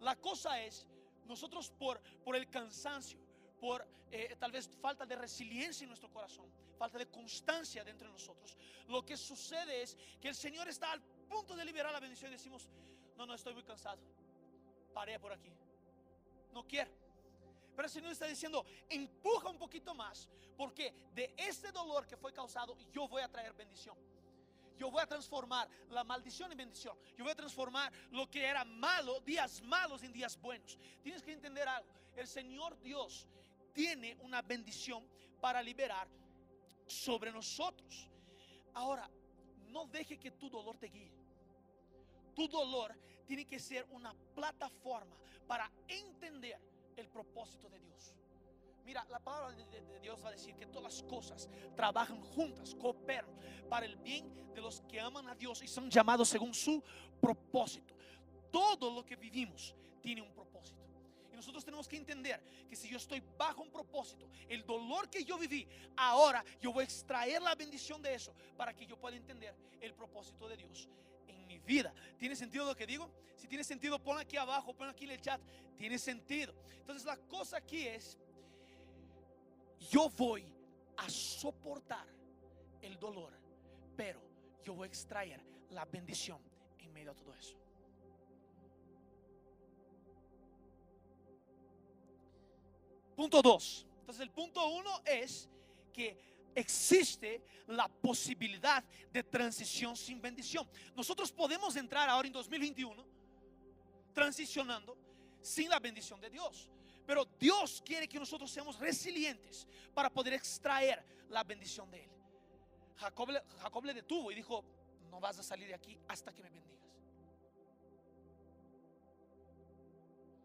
La 0.00 0.16
cosa 0.16 0.60
es, 0.60 0.86
nosotros 1.26 1.70
por, 1.70 2.00
por 2.24 2.36
el 2.36 2.48
cansancio, 2.48 3.18
por 3.60 3.86
eh, 4.10 4.36
tal 4.38 4.52
vez 4.52 4.68
falta 4.80 5.04
de 5.04 5.16
resiliencia 5.16 5.84
en 5.84 5.88
nuestro 5.88 6.10
corazón, 6.10 6.46
falta 6.78 6.98
de 6.98 7.08
constancia 7.08 7.82
dentro 7.82 8.06
de 8.06 8.12
nosotros, 8.12 8.56
lo 8.88 9.04
que 9.04 9.16
sucede 9.16 9.82
es 9.82 9.96
que 10.20 10.28
el 10.28 10.34
Señor 10.34 10.68
está 10.68 10.92
al 10.92 11.02
punto 11.02 11.56
de 11.56 11.64
liberar 11.64 11.92
la 11.92 12.00
bendición 12.00 12.30
y 12.30 12.34
decimos, 12.34 12.68
no, 13.16 13.26
no, 13.26 13.34
estoy 13.34 13.54
muy 13.54 13.64
cansado, 13.64 14.00
paré 14.92 15.18
por 15.18 15.32
aquí, 15.32 15.52
no 16.52 16.66
quiero. 16.66 16.90
Pero 17.74 17.86
el 17.86 17.92
Señor 17.92 18.12
está 18.12 18.26
diciendo, 18.26 18.64
empuja 18.88 19.48
un 19.48 19.58
poquito 19.58 19.94
más, 19.94 20.28
porque 20.56 20.94
de 21.12 21.34
este 21.36 21.72
dolor 21.72 22.06
que 22.06 22.16
fue 22.16 22.32
causado, 22.32 22.76
yo 22.92 23.08
voy 23.08 23.22
a 23.22 23.28
traer 23.28 23.52
bendición. 23.52 23.96
Yo 24.78 24.90
voy 24.90 25.02
a 25.02 25.06
transformar 25.06 25.68
la 25.90 26.04
maldición 26.04 26.50
en 26.52 26.58
bendición. 26.58 26.96
Yo 27.16 27.24
voy 27.24 27.32
a 27.32 27.36
transformar 27.36 27.92
lo 28.10 28.28
que 28.30 28.44
era 28.44 28.64
malo, 28.64 29.20
días 29.20 29.62
malos 29.62 30.02
en 30.02 30.12
días 30.12 30.40
buenos. 30.40 30.78
Tienes 31.02 31.22
que 31.22 31.32
entender 31.32 31.68
algo. 31.68 31.88
El 32.16 32.26
Señor 32.26 32.80
Dios 32.80 33.26
tiene 33.72 34.16
una 34.20 34.42
bendición 34.42 35.06
para 35.40 35.62
liberar 35.62 36.08
sobre 36.86 37.32
nosotros. 37.32 38.08
Ahora, 38.72 39.08
no 39.68 39.86
deje 39.86 40.18
que 40.18 40.30
tu 40.30 40.48
dolor 40.48 40.76
te 40.78 40.86
guíe. 40.86 41.12
Tu 42.34 42.48
dolor 42.48 42.96
tiene 43.26 43.44
que 43.44 43.58
ser 43.58 43.86
una 43.90 44.14
plataforma 44.34 45.16
para 45.46 45.70
entender 45.88 46.58
el 46.96 47.08
propósito 47.08 47.68
de 47.68 47.78
Dios. 47.80 48.14
Mira, 48.84 49.06
la 49.10 49.18
palabra 49.18 49.54
de, 49.54 50.00
Dios 50.00 50.22
va 50.22 50.28
a 50.28 50.32
decir 50.32 50.54
que 50.54 50.66
todas 50.66 50.94
las 50.94 51.02
cosas 51.02 51.48
trabajan 51.74 52.20
juntas, 52.20 52.74
cooperan 52.74 53.30
para 53.68 53.86
el 53.86 53.96
bien 53.96 54.52
de 54.54 54.60
los 54.60 54.82
que 54.82 55.00
aman 55.00 55.26
a 55.28 55.34
Dios 55.34 55.62
y 55.62 55.68
son 55.68 55.90
llamados 55.90 56.28
según 56.28 56.52
su 56.52 56.82
propósito. 57.20 57.94
Todo 58.50 58.90
lo 58.90 59.04
que 59.04 59.16
vivimos 59.16 59.74
tiene 60.00 60.20
un 60.20 60.32
propósito. 60.32 60.84
Y 61.32 61.36
nosotros 61.36 61.64
tenemos 61.64 61.88
que 61.88 61.96
entender 61.96 62.40
que 62.68 62.76
si 62.76 62.88
yo 62.88 62.98
estoy 62.98 63.20
bajo 63.36 63.62
un 63.62 63.70
propósito, 63.70 64.28
el 64.48 64.64
dolor 64.64 65.08
que 65.08 65.24
yo 65.24 65.36
viví, 65.36 65.66
ahora 65.96 66.44
yo 66.60 66.72
voy 66.72 66.82
a 66.82 66.84
extraer 66.84 67.42
la 67.42 67.54
bendición 67.54 68.00
de 68.02 68.14
eso 68.14 68.34
para 68.56 68.72
que 68.74 68.86
yo 68.86 68.96
pueda 68.96 69.16
entender 69.16 69.56
el 69.80 69.94
propósito 69.94 70.48
de 70.48 70.58
Dios 70.58 70.88
en 71.26 71.46
mi 71.46 71.58
vida. 71.58 71.92
¿Tiene 72.18 72.36
sentido 72.36 72.66
lo 72.66 72.76
que 72.76 72.86
digo? 72.86 73.10
Si 73.34 73.48
tiene 73.48 73.64
sentido, 73.64 73.98
pon 73.98 74.18
aquí 74.18 74.36
abajo, 74.36 74.74
pon 74.74 74.88
aquí 74.88 75.06
en 75.06 75.10
el 75.10 75.20
chat. 75.20 75.40
Tiene 75.76 75.98
sentido. 75.98 76.54
Entonces 76.76 77.04
la 77.04 77.16
cosa 77.16 77.56
aquí 77.56 77.88
es, 77.88 78.16
yo 79.78 80.08
voy 80.10 80.44
a 80.96 81.08
soportar 81.08 82.06
el 82.80 82.98
dolor, 82.98 83.32
pero 83.96 84.20
yo 84.64 84.74
voy 84.74 84.86
a 84.86 84.88
extraer 84.88 85.40
la 85.70 85.84
bendición 85.84 86.38
en 86.78 86.92
medio 86.92 87.12
de 87.12 87.20
todo 87.20 87.34
eso. 87.34 87.56
Punto 93.16 93.40
dos. 93.42 93.86
Entonces 94.00 94.22
el 94.22 94.30
punto 94.30 94.66
uno 94.68 95.00
es 95.04 95.48
que 95.92 96.18
existe 96.54 97.42
la 97.68 97.88
posibilidad 97.88 98.84
de 99.12 99.22
transición 99.22 99.96
sin 99.96 100.20
bendición. 100.20 100.68
Nosotros 100.94 101.32
podemos 101.32 101.74
entrar 101.76 102.08
ahora 102.08 102.26
en 102.26 102.32
2021 102.32 103.04
transicionando 104.12 104.96
sin 105.40 105.68
la 105.68 105.80
bendición 105.80 106.20
de 106.20 106.30
Dios. 106.30 106.68
Pero 107.06 107.24
Dios 107.38 107.82
quiere 107.84 108.08
que 108.08 108.18
nosotros 108.18 108.50
seamos 108.50 108.78
resilientes 108.78 109.66
para 109.92 110.10
poder 110.10 110.34
extraer 110.34 111.04
la 111.28 111.44
bendición 111.44 111.90
de 111.90 112.04
Él. 112.04 112.10
Jacob, 112.96 113.84
le 113.84 113.94
detuvo 113.94 114.30
y 114.30 114.34
dijo, 114.34 114.64
no 115.10 115.20
vas 115.20 115.38
a 115.38 115.42
salir 115.42 115.68
de 115.68 115.74
aquí 115.74 115.98
hasta 116.08 116.32
que 116.32 116.42
me 116.42 116.50
bendigas. 116.50 116.78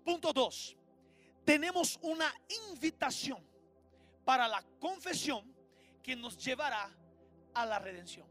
Punto 0.04 0.34
2 0.34 0.75
tenemos 1.50 1.98
una 2.04 2.32
invitación 2.70 3.39
para 4.24 4.48
la 4.48 4.63
confesión 4.80 5.51
que 6.04 6.16
nos 6.16 6.38
llevará 6.38 6.96
a 7.56 7.66
la 7.66 7.80
redención. 7.80 8.28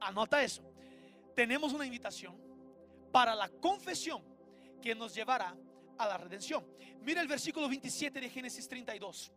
Anota 0.00 0.42
eso. 0.42 0.62
Tenemos 1.34 1.74
una 1.74 1.84
invitación 1.84 2.40
para 3.12 3.34
la 3.34 3.50
confesión 3.50 4.22
que 4.80 4.94
nos 4.94 5.14
llevará 5.14 5.54
a 5.98 6.06
la 6.06 6.18
redención. 6.18 6.66
Mira 7.02 7.20
el 7.20 7.28
versículo 7.28 7.68
27 7.68 8.20
de 8.20 8.30
Génesis 8.30 8.68
32. 8.68 9.32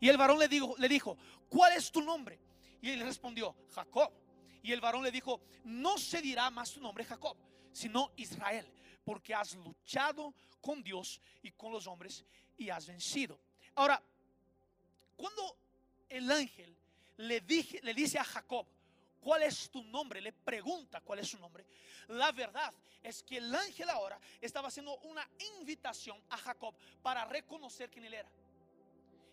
Y 0.00 0.08
el 0.08 0.16
varón 0.16 0.38
le 0.38 0.48
dijo, 0.48 0.74
le 0.78 0.88
dijo, 0.88 1.16
¿cuál 1.48 1.76
es 1.76 1.90
tu 1.90 2.00
nombre? 2.00 2.38
Y 2.80 2.90
él 2.90 3.00
respondió, 3.00 3.56
Jacob. 3.74 4.12
Y 4.62 4.72
el 4.72 4.80
varón 4.80 5.02
le 5.02 5.10
dijo, 5.10 5.40
no 5.64 5.98
se 5.98 6.20
dirá 6.20 6.50
más 6.50 6.72
tu 6.72 6.80
nombre 6.80 7.04
Jacob, 7.04 7.36
sino 7.72 8.12
Israel, 8.16 8.66
porque 9.04 9.34
has 9.34 9.54
luchado 9.54 10.34
con 10.60 10.82
Dios 10.82 11.20
y 11.42 11.52
con 11.52 11.72
los 11.72 11.86
hombres 11.86 12.24
y 12.56 12.68
has 12.70 12.86
vencido. 12.86 13.40
Ahora, 13.74 14.02
cuando 15.16 15.56
el 16.08 16.30
ángel 16.30 16.76
le, 17.16 17.40
dije, 17.40 17.80
le 17.82 17.94
dice 17.94 18.18
a 18.18 18.24
Jacob, 18.24 18.66
¿cuál 19.20 19.42
es 19.42 19.70
tu 19.70 19.82
nombre? 19.84 20.20
Le 20.20 20.32
pregunta 20.32 21.00
cuál 21.00 21.20
es 21.20 21.28
su 21.28 21.38
nombre. 21.38 21.64
La 22.08 22.32
verdad 22.32 22.72
es 23.02 23.22
que 23.22 23.38
el 23.38 23.54
ángel 23.54 23.90
ahora 23.90 24.18
estaba 24.40 24.68
haciendo 24.68 24.96
una 24.98 25.28
invitación 25.58 26.22
a 26.30 26.36
Jacob 26.36 26.74
para 27.02 27.24
reconocer 27.24 27.90
quién 27.90 28.04
él 28.04 28.14
era. 28.14 28.30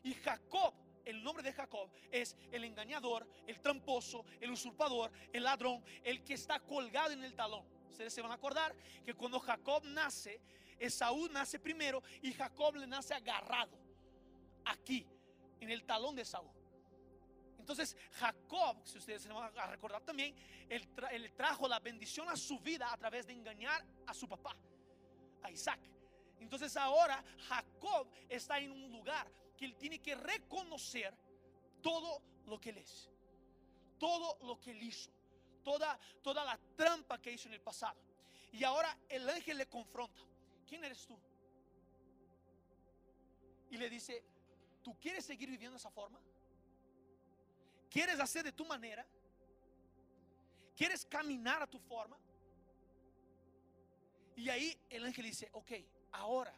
Y 0.03 0.13
Jacob, 0.13 0.73
el 1.03 1.23
nombre 1.23 1.43
de 1.43 1.53
Jacob 1.53 1.89
es 2.11 2.35
el 2.51 2.63
engañador, 2.63 3.27
el 3.47 3.59
tramposo, 3.59 4.25
el 4.39 4.51
usurpador, 4.51 5.11
el 5.31 5.43
ladrón, 5.43 5.83
el 6.03 6.23
que 6.23 6.33
está 6.33 6.59
colgado 6.59 7.11
en 7.11 7.23
el 7.23 7.33
talón. 7.33 7.65
Ustedes 7.89 8.13
se 8.13 8.21
van 8.21 8.31
a 8.31 8.35
acordar 8.35 8.75
que 9.05 9.13
cuando 9.13 9.39
Jacob 9.39 9.83
nace, 9.85 10.41
Esaú 10.77 11.27
nace 11.29 11.59
primero 11.59 12.03
y 12.21 12.33
Jacob 12.33 12.75
le 12.75 12.87
nace 12.87 13.13
agarrado 13.13 13.77
aquí, 14.65 15.05
en 15.59 15.71
el 15.71 15.83
talón 15.85 16.15
de 16.15 16.23
Esaú. 16.23 16.54
Entonces 17.65 17.97
Jacob, 18.11 18.77
si 18.83 18.99
ustedes 18.99 19.23
se 19.23 19.29
van 19.29 19.51
a 19.57 19.65
recordar 19.65 20.03
también, 20.03 20.35
él, 20.69 21.33
trajo 21.35 21.67
la 21.67 21.79
bendición 21.79 22.29
a 22.29 22.35
su 22.35 22.59
vida 22.59 22.93
a 22.93 22.97
través 22.97 23.25
de 23.25 23.33
engañar 23.33 23.83
a 24.05 24.13
su 24.13 24.29
papá, 24.29 24.55
a 25.41 25.49
Isaac. 25.49 25.79
Entonces 26.39 26.77
ahora 26.77 27.23
Jacob 27.47 28.07
está 28.29 28.59
en 28.59 28.71
un 28.71 28.91
lugar 28.91 29.27
que 29.57 29.65
él 29.65 29.75
tiene 29.77 29.99
que 29.99 30.13
reconocer 30.13 31.11
todo 31.81 32.21
lo 32.45 32.61
que 32.61 32.69
él 32.69 32.77
es, 32.77 33.09
todo 33.97 34.37
lo 34.45 34.59
que 34.59 34.69
él 34.69 34.83
hizo 34.83 35.09
toda, 35.63 35.99
toda 36.21 36.45
la 36.45 36.59
trampa 36.77 37.19
que 37.19 37.31
hizo 37.31 37.47
en 37.47 37.55
el 37.55 37.61
pasado. 37.61 37.99
Y 38.51 38.63
ahora 38.63 38.95
el 39.09 39.27
ángel 39.27 39.57
le 39.57 39.65
confronta. 39.65 40.21
¿Quién 40.67 40.83
eres 40.83 41.07
tú? 41.07 41.17
Y 43.71 43.77
le 43.77 43.89
dice, 43.89 44.23
¿tú 44.83 44.95
quieres 44.99 45.25
seguir 45.25 45.49
viviendo 45.49 45.73
de 45.73 45.79
esa 45.79 45.89
forma? 45.89 46.21
¿Quieres 47.95 48.19
hacer 48.19 48.43
de 48.43 48.51
tu 48.51 48.65
manera? 48.65 49.07
¿Quieres 50.75 51.05
caminar 51.05 51.63
a 51.63 51.65
tu 51.65 51.79
forma? 51.79 52.17
Y 54.35 54.49
ahí 54.49 54.77
el 54.89 55.05
ángel 55.05 55.23
dice, 55.23 55.47
ok, 55.53 55.71
ahora 56.11 56.53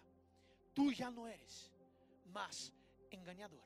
tú 0.73 0.91
ya 0.91 1.11
no 1.11 1.27
eres 1.27 1.71
más 2.33 2.73
engañador, 3.11 3.61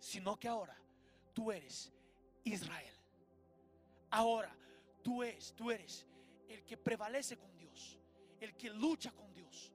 sino 0.00 0.38
que 0.38 0.48
ahora 0.48 0.74
tú 1.34 1.52
eres 1.52 1.92
Israel. 2.44 2.94
Ahora, 4.08 4.56
tú 5.02 5.22
eres, 5.22 5.52
tú 5.52 5.70
eres 5.70 6.06
el 6.48 6.64
que 6.64 6.78
prevalece 6.78 7.36
con 7.36 7.54
Dios, 7.58 7.98
el 8.40 8.56
que 8.56 8.70
lucha 8.70 9.12
con 9.12 9.34
Dios, 9.34 9.70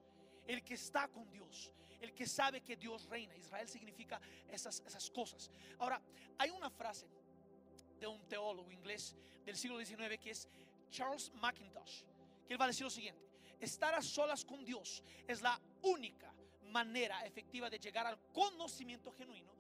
el 0.47 0.63
que 0.63 0.73
está 0.73 1.07
con 1.07 1.29
Dios, 1.29 1.71
el 2.01 2.13
que 2.13 2.27
sabe 2.27 2.61
que 2.61 2.75
Dios 2.75 3.05
reina. 3.09 3.35
Israel 3.35 3.67
significa 3.67 4.19
esas, 4.49 4.81
esas 4.85 5.09
cosas. 5.09 5.49
Ahora, 5.79 6.01
hay 6.37 6.49
una 6.49 6.69
frase 6.69 7.07
de 7.99 8.07
un 8.07 8.19
teólogo 8.27 8.71
inglés 8.71 9.15
del 9.45 9.57
siglo 9.57 9.83
XIX 9.83 10.17
que 10.21 10.31
es 10.31 10.47
Charles 10.91 11.31
McIntosh, 11.35 12.03
que 12.47 12.53
él 12.53 12.61
va 12.61 12.65
a 12.65 12.69
decir 12.69 12.83
lo 12.83 12.89
siguiente, 12.89 13.21
estar 13.59 13.93
a 13.93 14.01
solas 14.01 14.45
con 14.45 14.63
Dios 14.63 15.03
es 15.27 15.41
la 15.41 15.59
única 15.81 16.33
manera 16.69 17.25
efectiva 17.25 17.69
de 17.69 17.79
llegar 17.79 18.05
al 18.05 18.19
conocimiento 18.31 19.11
genuino 19.11 19.51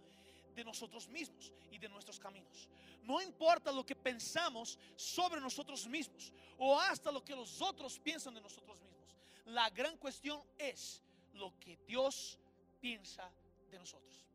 de 0.55 0.63
nosotros 0.63 1.07
mismos 1.07 1.51
y 1.71 1.77
de 1.77 1.89
nuestros 1.89 2.19
caminos. 2.19 2.67
No 3.03 3.21
importa 3.21 3.71
lo 3.71 3.85
que 3.85 3.95
pensamos 3.95 4.77
sobre 4.95 5.39
nosotros 5.39 5.87
mismos 5.87 6.33
o 6.57 6.79
hasta 6.79 7.11
lo 7.11 7.23
que 7.23 7.35
los 7.35 7.61
otros 7.61 7.99
piensan 7.99 8.33
de 8.33 8.41
nosotros 8.41 8.81
mismos. 8.81 9.15
La 9.45 9.69
gran 9.69 9.95
cuestión 9.97 10.41
es 10.57 11.01
lo 11.37 11.57
que 11.59 11.77
Dios 11.87 12.39
piensa 12.79 13.31
de 13.69 13.79
nosotros. 13.79 14.25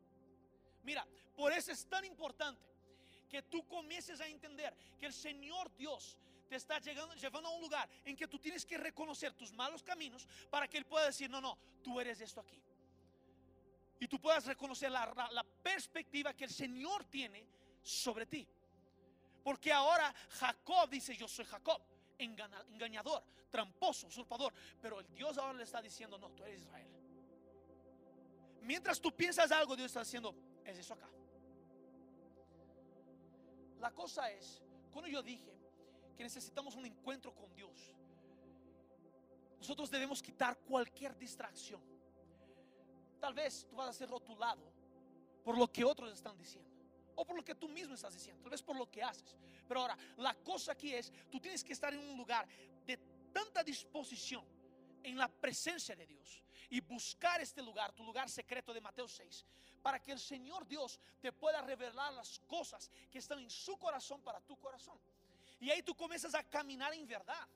Mira, 0.83 1.05
por 1.35 1.51
eso 1.51 1.71
es 1.71 1.85
tan 1.87 2.03
importante 2.05 2.61
que 3.29 3.41
tú 3.43 3.67
comiences 3.67 4.19
a 4.21 4.27
entender 4.27 4.75
que 4.99 5.05
el 5.05 5.13
Señor 5.13 5.75
Dios 5.75 6.17
te 6.47 6.55
está 6.55 6.79
llegando, 6.79 7.15
llevando 7.15 7.49
a 7.49 7.51
un 7.53 7.61
lugar 7.61 7.89
en 8.05 8.15
que 8.15 8.27
tú 8.27 8.37
tienes 8.37 8.65
que 8.65 8.77
reconocer 8.77 9.33
tus 9.33 9.51
malos 9.53 9.81
caminos 9.81 10.27
para 10.49 10.67
que 10.67 10.77
Él 10.77 10.85
pueda 10.85 11.07
decir, 11.07 11.29
no, 11.29 11.41
no, 11.41 11.57
tú 11.81 11.99
eres 11.99 12.21
esto 12.21 12.41
aquí 12.41 12.61
y 14.03 14.07
tú 14.09 14.19
puedas 14.19 14.45
reconocer 14.45 14.91
la, 14.91 15.45
perspectiva 15.63 16.33
que 16.33 16.43
el 16.43 16.51
Señor 16.51 17.05
tiene 17.05 17.47
sobre 17.81 18.25
ti. 18.25 18.45
Porque 19.41 19.71
ahora 19.71 20.13
Jacob 20.31 20.89
dice, 20.89 21.15
yo 21.15 21.25
soy 21.25 21.45
Jacob, 21.45 21.81
engañador, 22.17 23.23
tramposo, 23.49 24.07
usurpador. 24.07 24.53
Pero 24.81 24.99
el 24.99 25.07
Dios 25.15 25.37
ahora 25.37 25.53
le 25.53 25.63
está 25.63 25.81
diciendo, 25.81 26.17
no, 26.17 26.29
tú 26.31 26.43
eres 26.43 26.63
Israel. 26.63 26.92
Mientras 28.63 28.99
tú 28.99 29.11
piensas 29.11 29.51
algo, 29.51 29.75
Dios 29.75 29.87
está 29.87 29.99
diciendo, 30.01 30.33
es 30.65 30.77
eso 30.77 30.93
acá. 30.93 31.09
La 33.79 33.91
cosa 33.91 34.31
es, 34.31 34.61
cuando 34.91 35.09
yo 35.09 35.21
dije 35.21 35.53
que 36.15 36.23
necesitamos 36.23 36.75
un 36.75 36.85
encuentro 36.85 37.33
con 37.35 37.53
Dios, 37.53 37.93
nosotros 39.59 39.89
debemos 39.89 40.21
quitar 40.21 40.57
cualquier 40.59 41.17
distracción. 41.17 41.81
Tal 43.19 43.33
vez 43.33 43.65
tú 43.69 43.75
vas 43.75 43.89
a 43.89 43.93
ser 43.93 44.09
rotulado 44.09 44.61
por 45.43 45.57
lo 45.57 45.71
que 45.71 45.83
otros 45.83 46.11
están 46.13 46.37
diciendo. 46.37 46.69
O 47.15 47.25
por 47.25 47.35
lo 47.35 47.43
que 47.43 47.55
tú 47.55 47.69
mismo 47.69 47.93
estás 47.93 48.13
diciendo. 48.13 48.41
Tal 48.41 48.51
vez 48.51 48.61
por 48.61 48.75
lo 48.75 48.89
que 48.89 49.03
haces. 49.03 49.37
Pero 49.67 49.81
ahora, 49.81 49.97
la 50.17 50.33
cosa 50.35 50.71
aquí 50.71 50.93
es, 50.93 51.11
tú 51.29 51.39
tienes 51.39 51.63
que 51.63 51.73
estar 51.73 51.93
en 51.93 51.99
un 51.99 52.17
lugar 52.17 52.47
de 52.85 52.97
tanta 53.31 53.63
disposición 53.63 54.43
en 55.03 55.17
la 55.17 55.27
presencia 55.27 55.95
de 55.95 56.07
Dios. 56.07 56.42
Y 56.69 56.79
buscar 56.81 57.41
este 57.41 57.61
lugar, 57.61 57.91
tu 57.93 58.03
lugar 58.03 58.29
secreto 58.29 58.73
de 58.73 58.81
Mateo 58.81 59.07
6, 59.07 59.45
para 59.81 60.01
que 60.01 60.11
el 60.11 60.19
Señor 60.19 60.67
Dios 60.67 60.99
te 61.21 61.31
pueda 61.31 61.61
revelar 61.61 62.13
las 62.13 62.39
cosas 62.39 62.89
que 63.11 63.19
están 63.19 63.39
en 63.39 63.49
su 63.49 63.77
corazón 63.77 64.21
para 64.21 64.39
tu 64.41 64.57
corazón. 64.57 64.97
Y 65.59 65.69
ahí 65.69 65.81
tú 65.81 65.95
comienzas 65.95 66.33
a 66.35 66.43
caminar 66.43 66.93
en 66.93 67.07
verdad. 67.07 67.47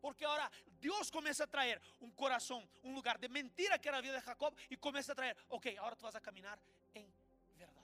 Porque 0.00 0.26
ahora 0.26 0.50
Dios 0.78 1.10
comienza 1.10 1.44
a 1.44 1.46
traer 1.46 1.80
un 2.00 2.10
corazón, 2.10 2.68
un 2.82 2.94
lugar 2.94 3.18
de 3.18 3.26
mentira 3.26 3.78
que 3.78 3.88
era 3.88 3.96
la 3.96 4.02
vida 4.02 4.12
de 4.12 4.20
Jacob 4.20 4.54
y 4.68 4.76
comienza 4.76 5.12
a 5.12 5.14
traer, 5.14 5.36
ok, 5.48 5.66
ahora 5.78 5.96
tú 5.96 6.04
vas 6.04 6.14
a 6.14 6.20
caminar 6.20 6.60
en 6.92 7.10
verdad. 7.56 7.82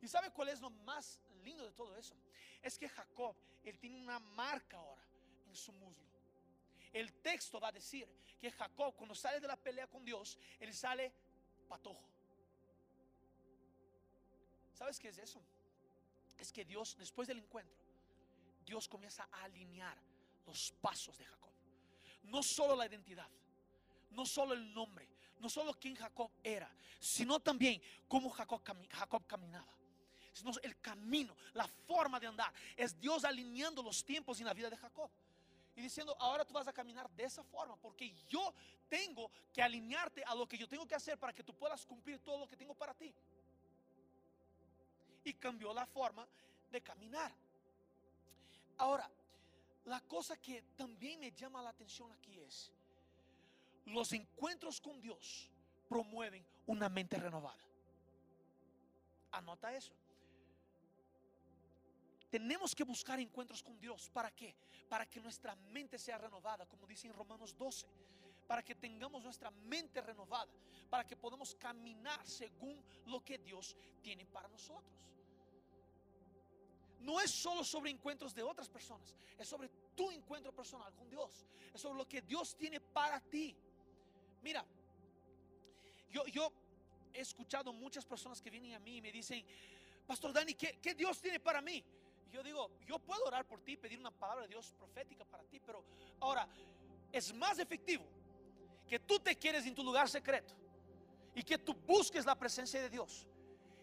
¿Y 0.00 0.06
sabe 0.06 0.30
cuál 0.30 0.50
es 0.50 0.60
lo 0.60 0.70
más 0.70 1.18
lindo 1.42 1.64
de 1.64 1.72
todo 1.72 1.96
eso? 1.96 2.14
Es 2.62 2.78
que 2.78 2.88
Jacob, 2.88 3.34
él 3.64 3.78
tiene 3.80 3.96
una 3.96 4.20
marca 4.20 4.76
ahora 4.76 5.02
en 5.48 5.56
su 5.56 5.72
muslo. 5.72 6.11
El 6.92 7.12
texto 7.14 7.58
va 7.58 7.68
a 7.68 7.72
decir 7.72 8.06
que 8.38 8.50
Jacob 8.50 8.94
cuando 8.96 9.14
sale 9.14 9.40
de 9.40 9.46
la 9.46 9.56
pelea 9.56 9.86
con 9.86 10.04
Dios, 10.04 10.38
él 10.60 10.74
sale 10.74 11.12
patojo. 11.68 12.08
¿Sabes 14.74 14.98
qué 14.98 15.08
es 15.08 15.18
eso? 15.18 15.40
Es 16.36 16.52
que 16.52 16.64
Dios, 16.64 16.96
después 16.98 17.28
del 17.28 17.38
encuentro, 17.38 17.78
Dios 18.64 18.88
comienza 18.88 19.28
a 19.30 19.44
alinear 19.44 19.96
los 20.46 20.72
pasos 20.80 21.16
de 21.18 21.24
Jacob. 21.24 21.52
No 22.24 22.42
solo 22.42 22.76
la 22.76 22.86
identidad, 22.86 23.28
no 24.10 24.26
solo 24.26 24.54
el 24.54 24.72
nombre, 24.72 25.08
no 25.38 25.48
solo 25.48 25.74
quién 25.74 25.94
Jacob 25.94 26.30
era, 26.42 26.72
sino 26.98 27.40
también 27.40 27.82
cómo 28.08 28.30
Jacob, 28.30 28.62
Jacob 28.90 29.26
caminaba. 29.26 29.72
Sino 30.32 30.52
el 30.62 30.80
camino, 30.80 31.36
la 31.52 31.68
forma 31.68 32.18
de 32.18 32.26
andar. 32.26 32.52
Es 32.76 32.98
Dios 32.98 33.24
alineando 33.24 33.82
los 33.82 34.04
tiempos 34.04 34.40
en 34.40 34.46
la 34.46 34.54
vida 34.54 34.70
de 34.70 34.76
Jacob. 34.76 35.10
Y 35.74 35.80
diciendo, 35.80 36.14
ahora 36.18 36.44
tú 36.44 36.52
vas 36.52 36.68
a 36.68 36.72
caminar 36.72 37.10
de 37.10 37.24
esa 37.24 37.42
forma, 37.44 37.76
porque 37.76 38.14
yo 38.28 38.52
tengo 38.88 39.30
que 39.52 39.62
alinearte 39.62 40.22
a 40.24 40.34
lo 40.34 40.46
que 40.46 40.58
yo 40.58 40.68
tengo 40.68 40.86
que 40.86 40.94
hacer 40.94 41.18
para 41.18 41.32
que 41.32 41.42
tú 41.42 41.54
puedas 41.54 41.86
cumplir 41.86 42.18
todo 42.20 42.38
lo 42.38 42.48
que 42.48 42.56
tengo 42.56 42.74
para 42.74 42.94
ti. 42.94 43.14
Y 45.24 45.32
cambió 45.34 45.72
la 45.72 45.86
forma 45.86 46.28
de 46.70 46.82
caminar. 46.82 47.32
Ahora, 48.76 49.10
la 49.84 50.00
cosa 50.00 50.36
que 50.36 50.62
también 50.76 51.20
me 51.20 51.32
llama 51.32 51.62
la 51.62 51.70
atención 51.70 52.10
aquí 52.12 52.38
es, 52.40 52.70
los 53.86 54.12
encuentros 54.12 54.80
con 54.80 55.00
Dios 55.00 55.48
promueven 55.88 56.44
una 56.66 56.88
mente 56.88 57.16
renovada. 57.16 57.60
Anota 59.32 59.74
eso. 59.74 59.92
Tenemos 62.32 62.74
que 62.74 62.82
buscar 62.82 63.20
encuentros 63.20 63.62
con 63.62 63.78
Dios. 63.78 64.08
¿Para 64.08 64.30
qué? 64.30 64.54
Para 64.88 65.04
que 65.04 65.20
nuestra 65.20 65.54
mente 65.54 65.98
sea 65.98 66.16
renovada, 66.16 66.64
como 66.64 66.86
dice 66.86 67.06
en 67.06 67.12
Romanos 67.12 67.54
12. 67.58 67.86
Para 68.46 68.62
que 68.62 68.74
tengamos 68.74 69.22
nuestra 69.22 69.50
mente 69.50 70.00
renovada. 70.00 70.50
Para 70.88 71.06
que 71.06 71.14
podamos 71.14 71.54
caminar 71.56 72.26
según 72.26 72.82
lo 73.04 73.22
que 73.22 73.36
Dios 73.36 73.76
tiene 74.00 74.24
para 74.24 74.48
nosotros 74.48 75.02
no 77.00 77.20
es 77.20 77.32
solo 77.32 77.64
sobre 77.64 77.90
encuentros 77.90 78.32
de 78.32 78.44
otras 78.44 78.68
personas, 78.68 79.12
es 79.36 79.48
sobre 79.48 79.68
tu 79.96 80.12
encuentro 80.12 80.52
personal 80.54 80.94
con 80.94 81.10
Dios, 81.10 81.44
es 81.74 81.80
sobre 81.80 81.98
lo 81.98 82.08
que 82.08 82.22
Dios 82.22 82.54
tiene 82.56 82.78
para 82.78 83.20
ti. 83.20 83.56
Mira, 84.40 84.64
yo, 86.12 86.24
yo 86.26 86.52
he 87.12 87.20
escuchado 87.20 87.72
muchas 87.72 88.04
personas 88.06 88.40
que 88.40 88.50
vienen 88.50 88.74
a 88.74 88.78
mí 88.78 88.98
y 88.98 89.00
me 89.00 89.10
dicen, 89.10 89.44
Pastor 90.06 90.32
Dani, 90.32 90.54
¿qué, 90.54 90.94
Dios 90.94 91.20
tiene 91.20 91.40
para 91.40 91.60
mí? 91.60 91.82
Yo 92.32 92.42
digo, 92.42 92.70
yo 92.86 92.98
puedo 92.98 93.24
orar 93.24 93.46
por 93.46 93.60
ti, 93.60 93.76
pedir 93.76 93.98
una 93.98 94.10
palabra 94.10 94.42
de 94.42 94.48
Dios 94.48 94.72
profética 94.78 95.24
para 95.24 95.44
ti, 95.44 95.60
pero 95.60 95.84
ahora 96.20 96.48
es 97.12 97.32
más 97.34 97.58
efectivo 97.58 98.04
que 98.88 98.98
tú 98.98 99.20
te 99.20 99.36
quieres 99.36 99.66
en 99.66 99.74
tu 99.74 99.84
lugar 99.84 100.08
secreto 100.08 100.54
y 101.34 101.42
que 101.42 101.58
tú 101.58 101.74
busques 101.74 102.24
la 102.24 102.34
presencia 102.34 102.80
de 102.80 102.88
Dios 102.88 103.26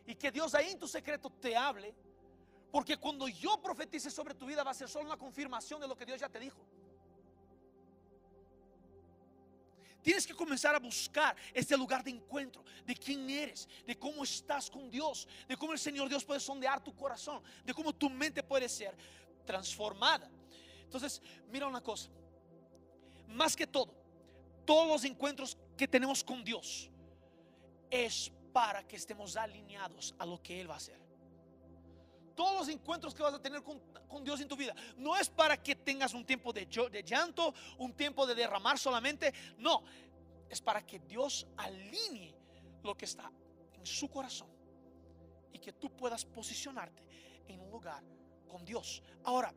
y 0.06 0.16
que 0.16 0.32
Dios 0.32 0.54
ahí 0.56 0.72
en 0.72 0.80
tu 0.80 0.88
secreto 0.88 1.30
te 1.30 1.56
hable 1.56 1.94
porque 2.72 2.98
cuando 2.98 3.28
yo 3.28 3.62
profetice 3.62 4.12
sobre 4.12 4.36
tu 4.36 4.46
vida 4.46 4.64
va 4.64 4.72
a 4.72 4.76
ser 4.76 4.88
solo 4.88 5.06
una 5.06 5.18
confirmación 5.18 5.82
de 5.82 5.88
lo 5.88 5.96
que 5.96 6.06
Dios 6.06 6.20
ya 6.20 6.30
te 6.30 6.40
dijo. 6.40 6.60
Tienes 10.02 10.26
que 10.26 10.34
comenzar 10.34 10.74
a 10.76 10.80
buscar 10.80 11.36
este 11.54 11.76
lugar 11.76 12.04
de 12.04 12.12
encuentro, 12.12 12.64
de 12.86 12.96
quién 12.96 13.30
eres, 13.30 13.68
de 13.86 13.98
cómo 13.98 14.24
estás 14.24 14.70
con 14.70 14.90
Dios, 14.90 15.28
de 15.48 15.58
cómo 15.58 15.74
el 15.74 15.80
Señor 15.80 16.08
Dios 16.08 16.24
puede 16.24 16.40
sondear 16.40 16.82
tu 16.84 16.96
corazón, 16.96 17.44
de 17.66 17.74
cómo 17.74 17.94
tu 17.94 18.10
mente 18.10 18.42
puede 18.42 18.70
ser 18.70 18.96
transformada. 19.46 20.30
Entonces, 20.84 21.22
mira 21.50 21.68
una 21.68 21.82
cosa, 21.82 22.10
más 23.28 23.56
que 23.56 23.68
todo, 23.68 23.94
todos 24.66 24.88
los 24.88 25.04
encuentros 25.04 25.58
que 25.76 25.88
tenemos 25.88 26.24
con 26.24 26.44
Dios 26.44 26.90
es 27.90 28.32
para 28.54 28.88
que 28.88 28.96
estemos 28.96 29.36
alineados 29.36 30.16
a 30.18 30.26
lo 30.26 30.42
que 30.42 30.62
Él 30.62 30.70
va 30.70 30.76
a 30.76 30.78
hacer 30.78 31.09
todos 32.40 32.56
los 32.56 32.70
encuentros 32.70 33.14
que 33.14 33.22
vas 33.22 33.34
a 33.34 33.42
tener 33.42 33.62
con, 33.62 34.24
Dios 34.24 34.40
en 34.40 34.48
tu 34.48 34.56
vida. 34.56 34.74
No 34.96 35.14
es 35.18 35.28
para 35.28 35.62
que 35.62 35.76
tengas 35.76 36.14
un 36.14 36.26
tiempo 36.26 36.54
de, 36.54 36.66
de 36.90 37.04
llanto, 37.04 37.54
un 37.80 37.92
tiempo 37.92 38.26
de 38.26 38.34
derramar 38.34 38.80
solamente. 38.80 39.34
No, 39.58 39.84
es 40.48 40.62
para 40.62 40.86
que 40.86 41.00
Dios 41.00 41.46
alinee 41.58 42.34
lo 42.82 42.96
que 42.96 43.04
está 43.04 43.30
en 43.74 43.86
su 43.86 44.10
corazón 44.10 44.48
y 45.52 45.60
que 45.60 45.74
tú 45.74 45.90
puedas 45.90 46.24
posicionarte 46.24 47.04
en 47.50 47.60
un 47.60 47.72
lugar 47.72 48.02
con 48.48 48.64
Dios. 48.64 49.04
Ahora, 49.26 49.54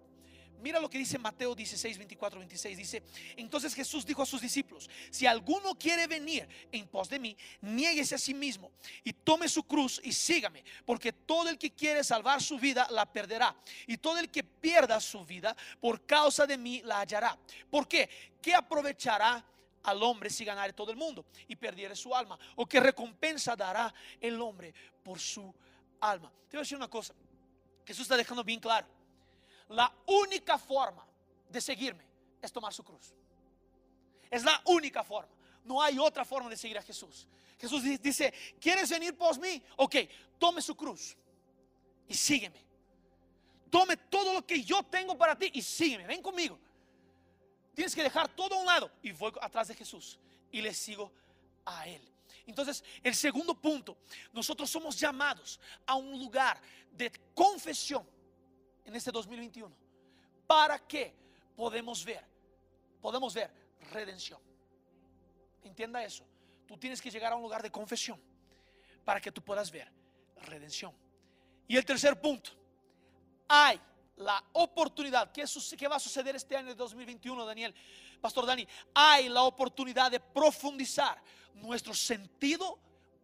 Mira 0.62 0.78
lo 0.78 0.88
que 0.88 0.96
dice 0.96 1.18
Mateo 1.18 1.56
16, 1.56 1.98
24, 1.98 2.38
26. 2.38 2.78
Dice, 2.78 3.02
entonces 3.36 3.74
Jesús 3.74 4.06
dijo 4.06 4.22
a 4.22 4.26
sus 4.26 4.40
discípulos, 4.40 4.88
si 5.10 5.26
alguno 5.26 5.74
quiere 5.74 6.06
venir 6.06 6.48
en 6.70 6.86
pos 6.86 7.08
de 7.08 7.18
mí, 7.18 7.36
niéguese 7.60 8.14
a 8.14 8.18
sí 8.18 8.32
mismo 8.32 8.70
y 9.02 9.12
tome 9.12 9.48
su 9.48 9.64
cruz 9.64 10.00
y 10.04 10.12
sígame, 10.12 10.64
porque 10.86 11.12
todo 11.12 11.48
el 11.48 11.58
que 11.58 11.72
quiere 11.72 12.04
salvar 12.04 12.40
su 12.40 12.60
vida 12.60 12.86
la 12.90 13.06
perderá. 13.06 13.56
Y 13.88 13.96
todo 13.96 14.18
el 14.18 14.30
que 14.30 14.44
pierda 14.44 15.00
su 15.00 15.24
vida 15.26 15.56
por 15.80 16.06
causa 16.06 16.46
de 16.46 16.56
mí 16.56 16.80
la 16.84 17.00
hallará. 17.00 17.36
¿Por 17.68 17.88
qué? 17.88 18.08
¿Qué 18.40 18.54
aprovechará? 18.54 19.44
al 19.84 20.00
hombre 20.00 20.30
si 20.30 20.44
ganare 20.44 20.72
todo 20.74 20.92
el 20.92 20.96
mundo 20.96 21.24
y 21.48 21.56
perdiere 21.56 21.96
su 21.96 22.14
alma? 22.14 22.38
¿O 22.54 22.66
qué 22.66 22.78
recompensa 22.78 23.56
dará 23.56 23.92
el 24.20 24.40
hombre 24.40 24.72
por 25.02 25.18
su 25.18 25.52
alma? 26.00 26.30
Te 26.48 26.56
voy 26.56 26.60
a 26.60 26.62
decir 26.62 26.76
una 26.76 26.86
cosa. 26.86 27.12
Jesús 27.84 28.02
está 28.02 28.16
dejando 28.16 28.44
bien 28.44 28.60
claro 28.60 28.86
la 29.72 29.92
única 30.06 30.58
forma 30.58 31.06
de 31.48 31.60
seguirme 31.60 32.04
es 32.40 32.52
tomar 32.52 32.72
su 32.72 32.82
cruz. 32.82 33.14
Es 34.30 34.44
la 34.44 34.60
única 34.66 35.02
forma. 35.02 35.32
No 35.64 35.80
hay 35.80 35.98
otra 35.98 36.24
forma 36.24 36.50
de 36.50 36.56
seguir 36.56 36.78
a 36.78 36.82
Jesús. 36.82 37.26
Jesús 37.58 37.82
dice, 38.00 38.32
¿quieres 38.60 38.90
venir 38.90 39.16
por 39.16 39.38
mí? 39.38 39.62
Ok, 39.76 39.96
tome 40.38 40.60
su 40.60 40.74
cruz 40.74 41.16
y 42.08 42.14
sígueme. 42.14 42.64
Tome 43.70 43.96
todo 43.96 44.34
lo 44.34 44.46
que 44.46 44.62
yo 44.62 44.82
tengo 44.82 45.16
para 45.16 45.38
ti 45.38 45.50
y 45.54 45.62
sígueme. 45.62 46.06
Ven 46.06 46.20
conmigo. 46.20 46.58
Tienes 47.74 47.94
que 47.94 48.02
dejar 48.02 48.28
todo 48.28 48.56
a 48.56 48.58
un 48.58 48.66
lado 48.66 48.90
y 49.02 49.12
voy 49.12 49.32
atrás 49.40 49.68
de 49.68 49.74
Jesús 49.74 50.18
y 50.50 50.60
le 50.60 50.74
sigo 50.74 51.12
a 51.64 51.86
Él. 51.88 52.02
Entonces, 52.46 52.82
el 53.02 53.14
segundo 53.14 53.54
punto, 53.54 53.96
nosotros 54.32 54.68
somos 54.68 54.98
llamados 54.98 55.60
a 55.86 55.94
un 55.94 56.18
lugar 56.18 56.60
de 56.90 57.10
confesión 57.34 58.06
en 58.84 58.96
este 58.96 59.10
2021 59.10 59.74
para 60.46 60.78
que 60.78 61.14
podemos 61.56 62.04
ver, 62.04 62.24
podemos 63.00 63.34
ver 63.34 63.50
redención. 63.92 64.40
Entienda 65.62 66.02
eso. 66.04 66.24
Tú 66.66 66.76
tienes 66.76 67.00
que 67.00 67.10
llegar 67.10 67.32
a 67.32 67.36
un 67.36 67.42
lugar 67.42 67.62
de 67.62 67.70
confesión 67.70 68.20
para 69.04 69.20
que 69.20 69.30
tú 69.30 69.42
puedas 69.42 69.70
ver 69.70 69.90
redención. 70.42 70.92
Y 71.68 71.76
el 71.76 71.84
tercer 71.84 72.20
punto, 72.20 72.50
hay 73.48 73.80
la 74.16 74.42
oportunidad, 74.52 75.32
¿qué, 75.32 75.44
¿qué, 75.76 75.88
va 75.88 75.96
a 75.96 76.00
suceder 76.00 76.36
este 76.36 76.56
año 76.56 76.68
de 76.68 76.74
2021, 76.74 77.44
Daniel? 77.44 77.74
Pastor 78.20 78.46
Dani, 78.46 78.66
hay 78.94 79.28
la 79.28 79.42
oportunidad 79.42 80.10
de 80.10 80.20
profundizar 80.20 81.20
nuestro 81.54 81.94
sentido 81.94 82.78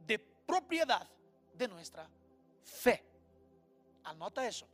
de 0.07 0.19
propiedad 0.19 1.09
de 1.55 1.69
nuestra 1.69 2.09
fe. 2.65 3.05
Anota 4.05 4.47
eso. 4.47 4.67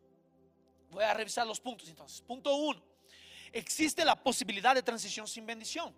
Voy 0.95 1.05
a 1.05 1.13
revisar 1.13 1.47
los 1.47 1.61
puntos 1.61 1.89
entonces. 1.89 2.21
Punto 2.21 2.55
uno. 2.55 2.81
Existe 3.53 4.05
la 4.05 4.15
posibilidad 4.15 4.75
de 4.75 4.83
transición 4.83 5.27
sin 5.27 5.45
bendición. 5.45 5.95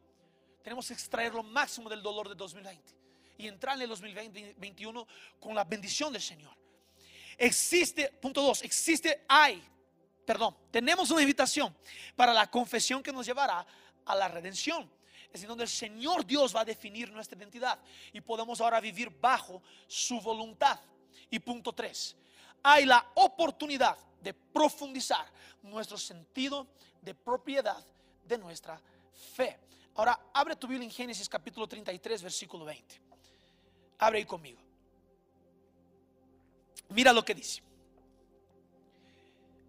Tenemos 0.63 0.89
que 0.89 0.95
extraer 0.95 1.33
lo 1.35 1.43
máximo 1.43 1.89
del 1.89 2.03
dolor 2.03 2.29
de 2.29 2.35
2020 2.35 2.95
y 3.39 3.47
entrar 3.47 3.77
en 3.77 3.83
el 3.83 3.89
2021 3.91 5.07
con 5.39 5.55
la 5.55 5.65
bendición 5.65 6.13
del 6.13 6.23
Señor. 6.23 6.57
Existe, 7.39 8.09
punto 8.21 8.41
dos, 8.43 8.63
existe, 8.63 9.25
hay, 9.29 9.63
perdón, 10.25 10.57
tenemos 10.71 11.11
una 11.11 11.21
invitación 11.21 11.77
para 12.17 12.33
la 12.33 12.51
confesión 12.51 13.03
que 13.03 13.13
nos 13.13 13.27
llevará 13.27 13.67
a 14.07 14.15
la 14.15 14.29
redención. 14.29 14.91
Es 15.31 15.43
en 15.43 15.49
donde 15.49 15.65
el 15.65 15.71
Señor 15.71 16.25
Dios 16.25 16.57
va 16.57 16.63
a 16.63 16.65
definir 16.65 17.13
nuestra 17.13 17.37
identidad 17.37 17.79
y 18.13 18.23
podemos 18.23 18.61
ahora 18.61 18.81
vivir 18.81 19.11
bajo 19.11 19.63
su 19.87 20.19
voluntad. 20.21 20.81
Y 21.31 21.39
punto 21.39 21.73
tres, 21.73 22.17
hay 22.63 22.87
la 22.87 23.13
oportunidad 23.15 23.99
de 24.27 24.35
profundizar 24.35 25.25
nuestro 25.63 25.97
sentido 25.97 26.67
de 27.01 27.15
propiedad 27.15 27.79
de 28.25 28.37
nuestra 28.37 28.81
fe. 29.37 29.57
Ahora, 29.95 30.19
abre 30.35 30.57
tu 30.57 30.67
Biblia 30.67 30.85
en 30.85 30.91
Génesis 30.91 31.29
capítulo 31.29 31.69
33, 31.69 32.23
versículo 32.23 32.65
20. 32.65 33.01
Abre 33.99 34.19
ahí 34.19 34.25
conmigo. 34.25 34.61
Mira 36.89 37.13
lo 37.13 37.25
que 37.25 37.37
dice. 37.37 37.63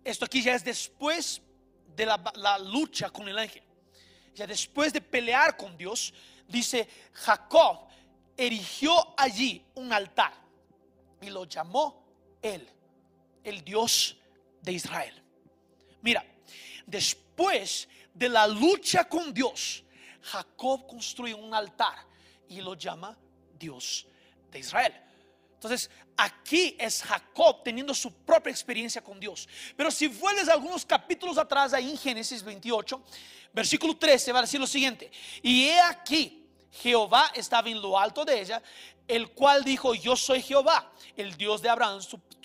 Esto 0.03 0.25
aquí 0.25 0.41
ya 0.41 0.55
es 0.55 0.63
después 0.63 1.39
de 1.95 2.05
la, 2.07 2.19
la 2.33 2.57
lucha 2.57 3.11
con 3.11 3.27
el 3.27 3.37
ángel. 3.37 3.63
Ya 4.33 4.47
después 4.47 4.91
de 4.91 5.01
pelear 5.01 5.55
con 5.55 5.77
Dios, 5.77 6.15
dice 6.47 6.89
Jacob 7.13 7.87
erigió 8.35 9.13
allí 9.17 9.63
un 9.75 9.93
altar 9.93 10.33
y 11.21 11.29
lo 11.29 11.45
llamó 11.45 12.03
él, 12.41 12.67
el 13.43 13.63
Dios 13.63 14.17
de 14.61 14.71
Israel. 14.73 15.23
Mira, 16.01 16.25
después 16.85 17.87
de 18.13 18.29
la 18.29 18.47
lucha 18.47 19.05
con 19.05 19.33
Dios, 19.33 19.83
Jacob 20.21 20.87
construye 20.87 21.33
un 21.33 21.53
altar 21.53 22.05
y 22.49 22.61
lo 22.61 22.75
llama 22.75 23.17
Dios 23.57 24.05
de 24.51 24.59
Israel. 24.59 24.93
Entonces, 25.53 25.89
aquí 26.15 26.75
es 26.77 27.01
Jacob 27.01 27.63
teniendo 27.63 27.93
su 27.93 28.13
propia 28.13 28.51
experiencia 28.51 29.03
con 29.03 29.19
Dios. 29.19 29.47
Pero 29.75 29.89
si 29.89 30.07
vuelves 30.07 30.47
algunos 30.49 30.85
capítulos 30.85 31.37
atrás, 31.37 31.73
ahí 31.73 31.89
en 31.89 31.97
Génesis 31.97 32.43
28, 32.43 33.03
versículo 33.53 33.97
13, 33.97 34.31
va 34.31 34.39
a 34.39 34.41
decir 34.43 34.59
lo 34.59 34.67
siguiente. 34.67 35.11
Y 35.41 35.65
he 35.65 35.79
aquí, 35.79 36.45
Jehová 36.71 37.31
estaba 37.33 37.69
en 37.69 37.81
lo 37.81 37.97
alto 37.97 38.23
de 38.23 38.39
ella, 38.39 38.61
el 39.07 39.31
cual 39.31 39.63
dijo, 39.63 39.95
yo 39.95 40.15
soy 40.15 40.41
Jehová, 40.41 40.91
el 41.15 41.35
Dios 41.37 41.61
de 41.61 41.69
Abraham, 41.69 41.99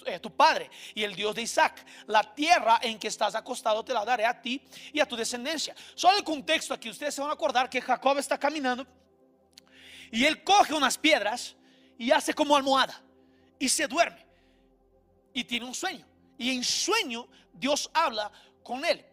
eh, 0.07 0.19
tu 0.21 0.35
padre, 0.35 0.71
y 0.95 1.03
el 1.03 1.15
Dios 1.15 1.35
de 1.35 1.43
Isaac. 1.43 1.85
La 2.07 2.23
tierra 2.23 2.79
en 2.83 2.99
que 2.99 3.09
estás 3.09 3.35
acostado 3.35 3.85
te 3.85 3.93
la 3.93 4.05
daré 4.05 4.25
a 4.25 4.41
ti 4.41 4.63
y 4.93 5.01
a 5.01 5.07
tu 5.07 5.17
descendencia. 5.17 5.75
Solo 5.95 6.19
el 6.19 6.25
contexto 6.25 6.75
aquí, 6.75 6.89
ustedes 6.89 7.15
se 7.15 7.21
van 7.21 7.31
a 7.31 7.35
acordar 7.35 7.69
que 7.69 7.81
Jacob 7.81 8.19
está 8.19 8.39
caminando 8.39 8.87
y 10.11 10.25
él 10.25 10.45
coge 10.45 10.75
unas 10.75 10.97
piedras 10.97 11.57
y 11.99 12.11
hace 12.11 12.35
como 12.35 12.57
almohada 12.57 13.03
y 13.59 13.69
se 13.69 13.87
duerme 13.87 14.25
y 15.33 15.45
tiene 15.45 15.67
un 15.67 15.75
sueño. 15.75 16.07
Y 16.39 16.51
en 16.51 16.63
sueño 16.63 17.27
Dios 17.53 17.91
habla 17.93 18.31
con 18.63 18.85
él. 18.85 19.05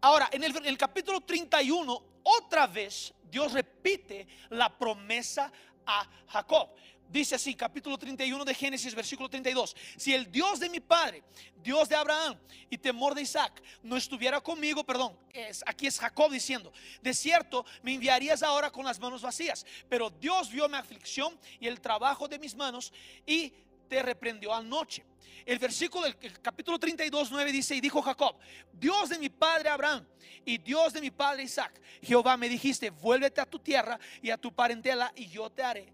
Ahora, 0.00 0.28
en 0.32 0.44
el, 0.44 0.56
en 0.56 0.66
el 0.66 0.78
capítulo 0.78 1.20
31, 1.20 2.02
otra 2.22 2.66
vez 2.66 3.12
Dios 3.24 3.52
repite 3.52 4.26
la 4.50 4.76
promesa 4.76 5.50
a 5.86 6.08
Jacob. 6.28 6.70
Dice 7.08 7.36
así, 7.36 7.54
capítulo 7.54 7.96
31 7.96 8.44
de 8.44 8.52
Génesis, 8.52 8.94
versículo 8.94 9.28
32. 9.28 9.76
Si 9.96 10.12
el 10.12 10.30
Dios 10.30 10.58
de 10.58 10.68
mi 10.68 10.80
padre, 10.80 11.22
Dios 11.62 11.88
de 11.88 11.94
Abraham 11.94 12.36
y 12.68 12.76
temor 12.76 13.14
de 13.14 13.22
Isaac, 13.22 13.62
no 13.82 13.96
estuviera 13.96 14.40
conmigo, 14.40 14.84
perdón, 14.84 15.16
es, 15.32 15.62
aquí 15.66 15.86
es 15.86 16.00
Jacob 16.00 16.32
diciendo, 16.32 16.72
de 17.00 17.14
cierto 17.14 17.64
me 17.82 17.94
enviarías 17.94 18.42
ahora 18.42 18.72
con 18.72 18.84
las 18.84 18.98
manos 18.98 19.22
vacías. 19.22 19.64
Pero 19.88 20.10
Dios 20.10 20.50
vio 20.50 20.68
mi 20.68 20.76
aflicción 20.76 21.38
y 21.60 21.68
el 21.68 21.80
trabajo 21.80 22.26
de 22.26 22.40
mis 22.40 22.56
manos 22.56 22.92
y 23.24 23.52
te 23.88 24.02
reprendió 24.02 24.54
anoche. 24.54 25.04
El 25.44 25.58
versículo 25.58 26.04
del 26.04 26.16
capítulo 26.40 26.78
32, 26.78 27.30
9 27.30 27.52
dice, 27.52 27.74
y 27.76 27.80
dijo 27.80 28.02
Jacob, 28.02 28.36
Dios 28.72 29.08
de 29.08 29.18
mi 29.18 29.28
padre 29.28 29.68
Abraham 29.68 30.04
y 30.44 30.58
Dios 30.58 30.92
de 30.92 31.00
mi 31.00 31.10
padre 31.10 31.44
Isaac, 31.44 31.80
Jehová 32.02 32.36
me 32.36 32.48
dijiste, 32.48 32.90
vuélvete 32.90 33.40
a 33.40 33.46
tu 33.46 33.58
tierra 33.58 33.98
y 34.20 34.30
a 34.30 34.36
tu 34.36 34.52
parentela 34.52 35.12
y 35.14 35.28
yo 35.28 35.48
te 35.50 35.62
haré 35.62 35.92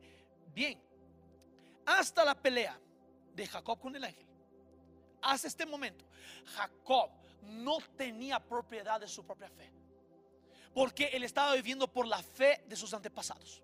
bien 0.54 0.80
hasta 1.86 2.24
la 2.24 2.34
pelea 2.34 2.78
de 3.34 3.46
Jacob 3.46 3.78
con 3.80 3.94
el 3.96 4.04
ángel, 4.04 4.26
hasta 5.20 5.48
este 5.48 5.66
momento, 5.66 6.04
Jacob 6.54 7.10
no 7.42 7.78
tenía 7.96 8.38
propiedad 8.38 9.00
de 9.00 9.08
su 9.08 9.24
propia 9.24 9.48
fe. 9.48 9.70
Porque 10.74 11.06
él 11.12 11.22
estaba 11.24 11.54
viviendo 11.54 11.86
por 11.86 12.06
la 12.06 12.22
fe 12.22 12.64
de 12.66 12.76
sus 12.76 12.92
antepasados. 12.94 13.62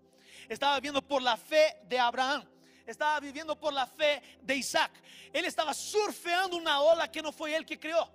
Estaba 0.48 0.76
viviendo 0.76 1.00
por 1.02 1.22
la 1.22 1.36
fe 1.36 1.78
de 1.84 1.98
Abraham. 1.98 2.44
Estaba 2.88 3.20
viviendo 3.20 3.54
por 3.54 3.70
la 3.70 3.86
fe 3.86 4.22
de 4.40 4.56
Isaac. 4.56 4.90
Él 5.30 5.44
estaba 5.44 5.74
surfeando 5.74 6.56
una 6.56 6.80
ola 6.80 7.10
que 7.12 7.20
no 7.20 7.30
fue 7.32 7.54
él 7.54 7.66
que 7.66 7.78
creó. 7.78 8.10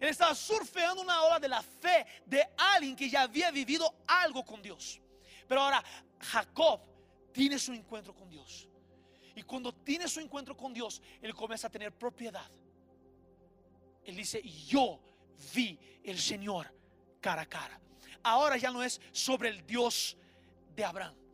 Él 0.00 0.08
estaba 0.08 0.34
surfeando 0.34 1.02
una 1.02 1.20
ola 1.20 1.38
de 1.38 1.48
la 1.48 1.60
fe 1.60 2.06
de 2.24 2.48
alguien 2.56 2.96
que 2.96 3.10
ya 3.10 3.20
había 3.20 3.50
vivido 3.50 3.94
algo 4.06 4.42
con 4.42 4.62
Dios. 4.62 4.98
Pero 5.46 5.60
ahora 5.60 5.84
Jacob 6.18 6.80
tiene 7.30 7.58
su 7.58 7.74
encuentro 7.74 8.14
con 8.14 8.30
Dios. 8.30 8.66
Y 9.36 9.42
cuando 9.42 9.74
tiene 9.74 10.08
su 10.08 10.20
encuentro 10.20 10.56
con 10.56 10.72
Dios, 10.72 11.02
Él 11.20 11.34
comienza 11.34 11.66
a 11.66 11.70
tener 11.70 11.92
propiedad. 11.92 12.50
Él 14.02 14.16
dice, 14.16 14.40
yo 14.66 14.98
vi 15.54 15.78
el 16.04 16.18
Señor 16.18 16.72
cara 17.20 17.42
a 17.42 17.46
cara. 17.46 17.78
Ahora 18.22 18.56
ya 18.56 18.70
no 18.70 18.82
es 18.82 18.98
sobre 19.12 19.50
el 19.50 19.66
Dios 19.66 20.16
de 20.74 20.86
Abraham. 20.86 21.27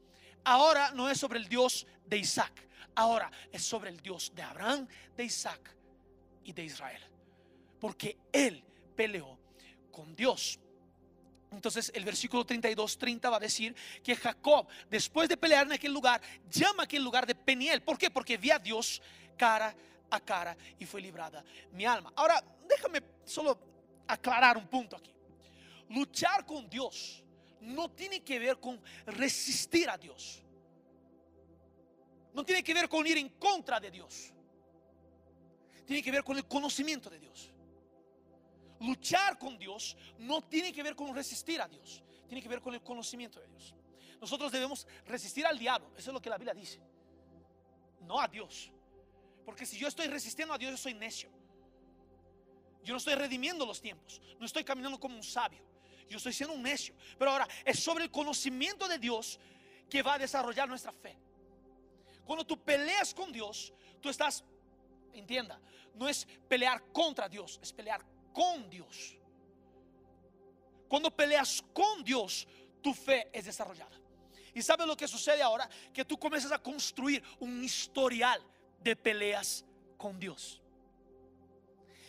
Ahora 0.45 0.91
no 0.93 1.09
es 1.09 1.19
sobre 1.19 1.39
el 1.39 1.49
Dios 1.49 1.87
de 2.07 2.19
Isaac. 2.19 2.53
Ahora 2.95 3.31
es 3.51 3.65
sobre 3.65 3.91
el 3.91 4.01
Dios 4.01 4.33
de 4.35 4.43
Abraham, 4.43 4.87
de 5.17 5.25
Isaac 5.25 5.75
y 6.45 6.53
de 6.53 6.65
Israel. 6.65 7.03
Porque 7.81 8.19
Él 8.33 8.63
peleó 8.95 9.39
con 9.91 10.15
Dios. 10.15 10.59
Entonces 11.51 11.91
el 11.95 12.05
versículo 12.05 12.45
32, 12.45 12.99
30 12.99 13.31
va 13.31 13.37
a 13.37 13.41
decir 13.41 13.75
que 14.03 14.15
Jacob, 14.17 14.67
después 14.91 15.29
de 15.29 15.37
pelear 15.37 15.67
en 15.67 15.73
aquel 15.73 15.93
lugar, 15.93 16.21
llama 16.51 16.83
a 16.83 16.85
aquel 16.85 17.03
lugar 17.03 17.27
de 17.27 17.35
Peniel. 17.35 17.83
¿Por 17.83 17.97
qué? 17.97 18.11
Porque 18.11 18.37
vi 18.37 18.51
a 18.51 18.59
Dios 18.59 19.01
cara 19.37 19.75
a 20.11 20.21
cara 20.21 20.57
y 20.79 20.85
fue 20.85 21.01
librada 21.01 21.45
mi 21.73 21.85
alma. 21.85 22.13
Ahora, 22.17 22.43
déjame 22.69 23.03
solo 23.25 23.59
aclarar 24.07 24.57
un 24.57 24.67
punto 24.67 24.97
aquí. 24.97 25.13
Luchar 25.89 26.45
con 26.45 26.69
Dios 26.69 27.24
no 27.65 27.91
tiene 27.91 28.23
que 28.23 28.39
ver 28.39 28.59
con 28.59 28.81
resistir 29.07 29.89
a 29.89 29.97
Dios. 29.97 30.43
No 32.33 32.45
tiene 32.45 32.63
que 32.63 32.75
ver 32.75 32.89
con 32.89 33.07
ir 33.07 33.17
en 33.19 33.29
contra 33.31 33.79
de 33.79 33.91
Dios. 33.91 34.33
Tiene 35.87 36.03
que 36.03 36.11
ver 36.11 36.25
con 36.25 36.37
el 36.37 36.47
conocimiento 36.47 37.11
de 37.11 37.19
Dios. 37.19 37.51
Luchar 38.81 39.39
con 39.39 39.59
Dios 39.59 39.97
no 40.19 40.43
tiene 40.43 40.73
que 40.73 40.83
ver 40.83 40.95
con 40.95 41.15
resistir 41.15 41.61
a 41.61 41.69
Dios, 41.69 42.03
tiene 42.27 42.43
que 42.43 42.49
ver 42.49 42.61
con 42.61 42.75
el 42.75 42.83
conocimiento 42.83 43.41
de 43.41 43.47
Dios. 43.47 43.75
Nosotros 44.21 44.51
debemos 44.51 44.87
resistir 45.07 45.47
al 45.47 45.59
diablo, 45.59 45.93
eso 45.97 46.11
es 46.11 46.15
lo 46.15 46.21
que 46.21 46.29
la 46.31 46.37
Biblia 46.37 46.55
dice, 46.55 46.81
no 48.01 48.21
a 48.21 48.29
Dios. 48.29 48.71
Porque 49.45 49.65
si 49.65 49.79
yo 49.79 49.89
estoy 49.89 50.07
resistiendo 50.09 50.55
a 50.55 50.59
Dios, 50.59 50.73
yo 50.73 50.77
soy 50.77 50.95
necio. 50.95 51.31
Yo 52.83 52.93
no 52.93 52.99
estoy 52.99 53.15
redimiendo 53.15 53.65
los 53.65 53.81
tiempos, 53.81 54.21
no 54.39 54.45
estoy 54.45 54.65
caminando 54.65 55.01
como 55.01 55.17
un 55.17 55.23
sabio, 55.23 55.65
yo 56.09 56.19
estoy 56.19 56.33
siendo 56.33 56.55
un 56.55 56.63
necio. 56.63 56.95
Pero 57.19 57.31
ahora 57.31 57.49
es 57.65 57.79
sobre 57.81 58.05
el 58.05 58.11
conocimiento 58.11 58.89
de 58.89 58.99
Dios 58.99 59.39
que 59.89 60.03
va 60.03 60.15
a 60.15 60.19
desarrollar 60.19 60.69
nuestra 60.69 60.93
fe. 60.93 61.17
Cuando 62.25 62.45
tú 62.45 62.63
peleas 62.63 63.13
con 63.15 63.33
Dios, 63.33 63.73
tú 64.01 64.09
estás, 64.09 64.45
entienda, 65.13 65.61
no 65.95 66.09
es 66.09 66.27
pelear 66.49 66.83
contra 66.93 67.29
Dios, 67.29 67.59
es 67.63 67.73
pelear 67.73 68.05
con 68.33 68.69
Dios. 68.71 69.17
Cuando 70.89 71.11
peleas 71.11 71.63
con 71.73 72.03
Dios, 72.03 72.47
tu 72.83 72.93
fe 72.93 73.29
es 73.33 73.45
desarrollada. 73.45 74.01
¿Y 74.55 74.63
sabes 74.63 74.87
lo 74.87 74.97
que 74.97 75.09
sucede 75.09 75.43
ahora? 75.43 75.69
Que 75.93 76.05
tú 76.05 76.19
comienzas 76.19 76.53
a 76.53 76.59
construir 76.59 77.23
un 77.41 77.63
historial 77.65 78.41
de 78.81 78.95
peleas 78.95 79.65
con 79.97 80.19
Dios. 80.19 80.61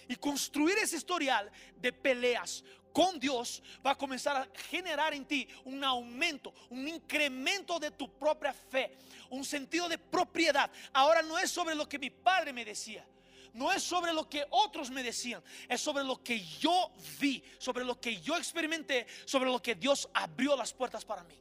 Y 0.08 0.16
construir 0.18 0.78
ese 0.78 0.98
historial 0.98 1.52
de 1.78 1.92
peleas 1.92 2.64
con 2.96 3.20
Dios 3.20 3.62
va 3.86 3.92
a 3.92 3.98
comenzar 3.98 4.38
a 4.38 4.48
generar 4.70 5.14
en 5.14 5.26
ti 5.26 5.46
un 5.66 5.84
aumento, 5.84 6.54
un 6.70 6.88
incremento 6.88 7.78
de 7.78 7.92
tu 7.92 8.10
propia 8.18 8.54
fe, 8.54 8.96
un 9.32 9.44
sentido 9.44 9.90
de 9.90 9.98
propiedad. 9.98 10.72
Ahora 10.94 11.22
no 11.22 11.38
es 11.38 11.52
sobre 11.52 11.76
lo 11.76 11.90
que 11.90 12.00
mi 12.00 12.10
padre 12.10 12.54
me 12.54 12.64
decía, 12.64 13.06
no 13.54 13.70
es 13.74 13.84
sobre 13.84 14.14
lo 14.14 14.30
que 14.30 14.46
otros 14.50 14.90
me 14.90 15.04
decían, 15.04 15.44
es 15.68 15.82
sobre 15.82 16.06
lo 16.06 16.24
que 16.24 16.40
yo 16.40 16.90
vi, 17.20 17.44
sobre 17.58 17.84
lo 17.84 18.00
que 18.00 18.22
yo 18.22 18.38
experimenté, 18.38 19.06
sobre 19.26 19.50
lo 19.50 19.62
que 19.62 19.76
Dios 19.76 20.08
abrió 20.14 20.56
las 20.56 20.72
puertas 20.72 21.04
para 21.04 21.26
mí. 21.26 21.38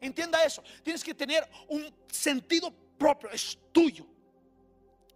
Entienda 0.00 0.44
eso, 0.44 0.62
tienes 0.84 1.02
que 1.02 1.12
tener 1.12 1.44
un 1.66 1.92
sentido 2.08 2.72
propio, 2.96 3.30
es 3.30 3.58
tuyo. 3.72 4.06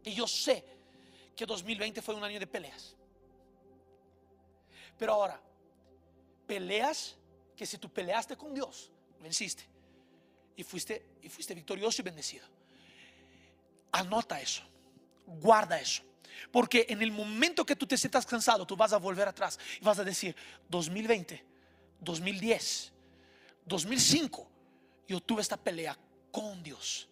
Y 0.03 0.13
yo 0.13 0.27
sé 0.27 0.65
que 1.37 1.47
2020 1.47 2.03
fue 2.03 2.17
un 2.17 2.25
año 2.25 2.41
de 2.41 2.49
peleas. 2.49 2.97
Pero 5.01 5.15
ahora, 5.15 5.43
peleas 6.47 7.17
que 7.57 7.67
si 7.67 7.77
tú 7.77 7.93
peleaste 7.93 8.37
con 8.37 8.55
Dios, 8.55 8.93
venciste 9.21 9.67
y 10.55 10.63
fuiste 10.63 11.05
y 11.23 11.29
fuiste 11.29 11.55
victorioso 11.55 12.03
y 12.03 12.05
bendecido. 12.05 12.47
Anota 13.91 14.41
eso 14.41 14.71
guarda 15.39 15.81
eso. 15.81 16.03
Porque 16.51 16.87
en 16.89 17.03
el 17.03 17.13
momento 17.13 17.65
que 17.65 17.77
tú 17.77 17.87
te 17.87 17.97
sientas 17.97 18.25
cansado, 18.27 18.67
tú 18.67 18.77
vas 18.77 18.93
a 18.93 18.99
volver 18.99 19.29
atrás 19.29 19.59
y 19.81 19.85
vas 19.85 19.99
a 19.99 20.05
decir, 20.05 20.35
2020, 20.69 21.45
2010, 22.01 22.93
2005, 23.67 24.51
yo 25.07 25.21
tuve 25.21 25.43
esta 25.43 25.57
pelea 25.57 25.97
con 26.33 26.63
Dios. 26.63 27.09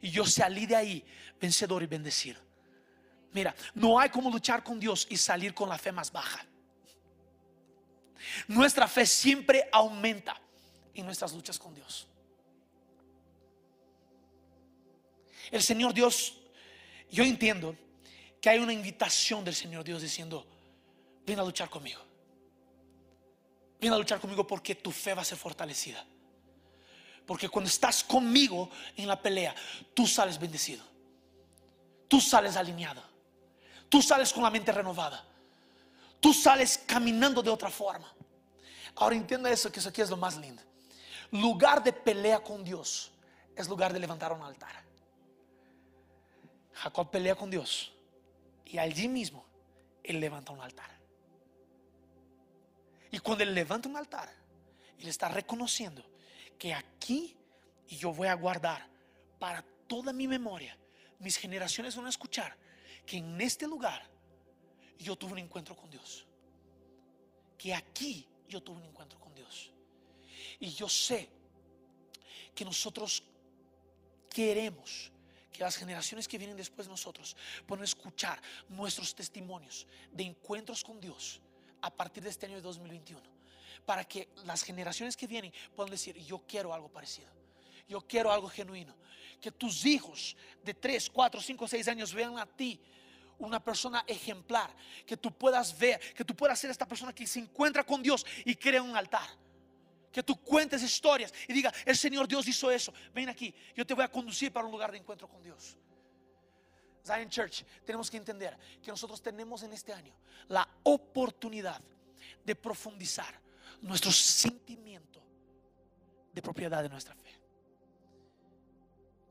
Y 0.00 0.10
yo 0.10 0.24
salí 0.24 0.66
de 0.66 0.76
ahí 0.76 1.04
vencedor 1.40 1.82
y 1.82 1.86
bendecido. 1.86 2.40
Mira, 3.32 3.54
no 3.74 3.98
hay 3.98 4.08
como 4.08 4.30
luchar 4.30 4.62
con 4.62 4.78
Dios 4.78 5.06
y 5.10 5.16
salir 5.16 5.52
con 5.52 5.68
la 5.68 5.78
fe 5.78 5.90
más 5.90 6.12
baja. 6.12 6.46
Nuestra 8.48 8.88
fe 8.88 9.06
siempre 9.06 9.68
aumenta 9.72 10.40
en 10.94 11.04
nuestras 11.06 11.32
luchas 11.32 11.58
con 11.58 11.74
Dios. 11.74 12.06
El 15.50 15.62
Señor 15.62 15.94
Dios, 15.94 16.34
yo 17.10 17.24
entiendo 17.24 17.76
que 18.40 18.50
hay 18.50 18.58
una 18.58 18.72
invitación 18.72 19.44
del 19.44 19.54
Señor 19.54 19.84
Dios 19.84 20.02
diciendo, 20.02 20.46
ven 21.24 21.38
a 21.38 21.42
luchar 21.42 21.70
conmigo. 21.70 22.02
Ven 23.80 23.92
a 23.92 23.98
luchar 23.98 24.20
conmigo 24.20 24.46
porque 24.46 24.74
tu 24.74 24.90
fe 24.90 25.14
va 25.14 25.22
a 25.22 25.24
ser 25.24 25.38
fortalecida. 25.38 26.04
Porque 27.26 27.48
cuando 27.48 27.68
estás 27.68 28.02
conmigo 28.02 28.70
en 28.96 29.06
la 29.06 29.20
pelea, 29.20 29.54
tú 29.94 30.06
sales 30.06 30.38
bendecido. 30.38 30.82
Tú 32.08 32.20
sales 32.20 32.56
alineado. 32.56 33.02
Tú 33.88 34.02
sales 34.02 34.32
con 34.32 34.42
la 34.42 34.50
mente 34.50 34.72
renovada. 34.72 35.24
Tú 36.20 36.32
sales 36.32 36.78
caminando 36.86 37.42
de 37.42 37.50
otra 37.50 37.70
forma. 37.70 38.12
Ahora 38.96 39.14
entienda 39.14 39.50
eso, 39.50 39.70
que 39.70 39.80
eso 39.80 39.88
aquí 39.88 40.00
es 40.00 40.10
lo 40.10 40.16
más 40.16 40.36
lindo. 40.36 40.62
Lugar 41.30 41.82
de 41.82 41.92
pelea 41.92 42.40
con 42.40 42.64
Dios 42.64 43.12
es 43.54 43.68
lugar 43.68 43.92
de 43.92 44.00
levantar 44.00 44.32
un 44.32 44.42
altar. 44.42 44.84
Jacob 46.72 47.10
pelea 47.10 47.34
con 47.34 47.50
Dios 47.50 47.92
y 48.64 48.78
allí 48.78 49.08
mismo 49.08 49.44
él 50.02 50.20
levanta 50.20 50.52
un 50.52 50.60
altar. 50.60 50.90
Y 53.10 53.18
cuando 53.18 53.44
él 53.44 53.54
levanta 53.54 53.88
un 53.88 53.96
altar, 53.96 54.32
él 54.98 55.08
está 55.08 55.28
reconociendo 55.28 56.04
que 56.58 56.74
aquí 56.74 57.36
yo 57.86 58.12
voy 58.12 58.28
a 58.28 58.34
guardar 58.34 58.86
para 59.38 59.64
toda 59.86 60.12
mi 60.12 60.28
memoria. 60.28 60.76
Mis 61.18 61.36
generaciones 61.36 61.96
van 61.96 62.06
a 62.06 62.10
escuchar 62.10 62.56
que 63.06 63.16
en 63.16 63.40
este 63.40 63.66
lugar 63.66 64.08
yo 64.98 65.16
tuve 65.16 65.32
un 65.32 65.38
encuentro 65.38 65.76
con 65.76 65.90
Dios. 65.90 66.26
Que 67.56 67.74
aquí 67.74 68.26
yo 68.48 68.62
tuve 68.62 68.78
un 68.78 68.84
encuentro 68.84 69.18
con 69.18 69.34
Dios. 69.34 69.70
Y 70.60 70.70
yo 70.70 70.88
sé 70.88 71.28
que 72.54 72.64
nosotros 72.64 73.22
queremos 74.30 75.10
que 75.52 75.62
las 75.62 75.76
generaciones 75.76 76.28
que 76.28 76.38
vienen 76.38 76.56
después 76.56 76.86
de 76.86 76.92
nosotros 76.92 77.36
puedan 77.66 77.84
escuchar 77.84 78.40
nuestros 78.68 79.14
testimonios 79.14 79.86
de 80.12 80.24
encuentros 80.24 80.84
con 80.84 81.00
Dios 81.00 81.40
a 81.80 81.90
partir 81.90 82.22
de 82.22 82.30
este 82.30 82.46
año 82.46 82.56
de 82.56 82.62
2021. 82.62 83.20
Para 83.84 84.04
que 84.04 84.28
las 84.44 84.62
generaciones 84.62 85.16
que 85.16 85.26
vienen 85.26 85.52
puedan 85.74 85.90
decir, 85.90 86.16
yo 86.18 86.38
quiero 86.46 86.74
algo 86.74 86.88
parecido. 86.88 87.28
Yo 87.88 88.00
quiero 88.02 88.30
algo 88.30 88.48
genuino. 88.48 88.94
Que 89.40 89.50
tus 89.50 89.86
hijos 89.86 90.36
de 90.62 90.74
3, 90.74 91.08
4, 91.10 91.40
5, 91.40 91.68
6 91.68 91.88
años 91.88 92.12
vean 92.12 92.38
a 92.38 92.46
ti 92.46 92.78
una 93.38 93.62
persona 93.62 94.04
ejemplar. 94.06 94.74
Que 95.06 95.16
tú 95.16 95.32
puedas 95.32 95.76
ver, 95.78 96.00
que 96.14 96.24
tú 96.24 96.34
puedas 96.34 96.58
ser 96.58 96.70
esta 96.70 96.86
persona 96.86 97.14
que 97.14 97.26
se 97.26 97.40
encuentra 97.40 97.84
con 97.84 98.02
Dios 98.02 98.24
y 98.44 98.54
crea 98.54 98.82
un 98.82 98.96
altar. 98.96 99.28
Que 100.12 100.22
tú 100.22 100.36
cuentes 100.36 100.82
historias 100.82 101.32
y 101.46 101.52
diga, 101.52 101.72
el 101.84 101.96
Señor 101.96 102.26
Dios 102.26 102.46
hizo 102.48 102.70
eso. 102.70 102.92
Ven 103.14 103.28
aquí, 103.28 103.54
yo 103.76 103.86
te 103.86 103.94
voy 103.94 104.04
a 104.04 104.08
conducir 104.08 104.52
para 104.52 104.66
un 104.66 104.72
lugar 104.72 104.90
de 104.90 104.98
encuentro 104.98 105.28
con 105.28 105.42
Dios. 105.42 105.76
Zion 107.04 107.28
Church, 107.28 107.64
tenemos 107.84 108.10
que 108.10 108.16
entender 108.16 108.56
que 108.82 108.90
nosotros 108.90 109.22
tenemos 109.22 109.62
en 109.62 109.72
este 109.72 109.92
año 109.92 110.14
la 110.48 110.68
oportunidad 110.82 111.80
de 112.44 112.54
profundizar 112.54 113.40
nuestro 113.80 114.10
sentimiento 114.10 115.22
de 116.32 116.42
propiedad 116.42 116.82
de 116.82 116.88
nuestra 116.88 117.14
fe. 117.14 117.34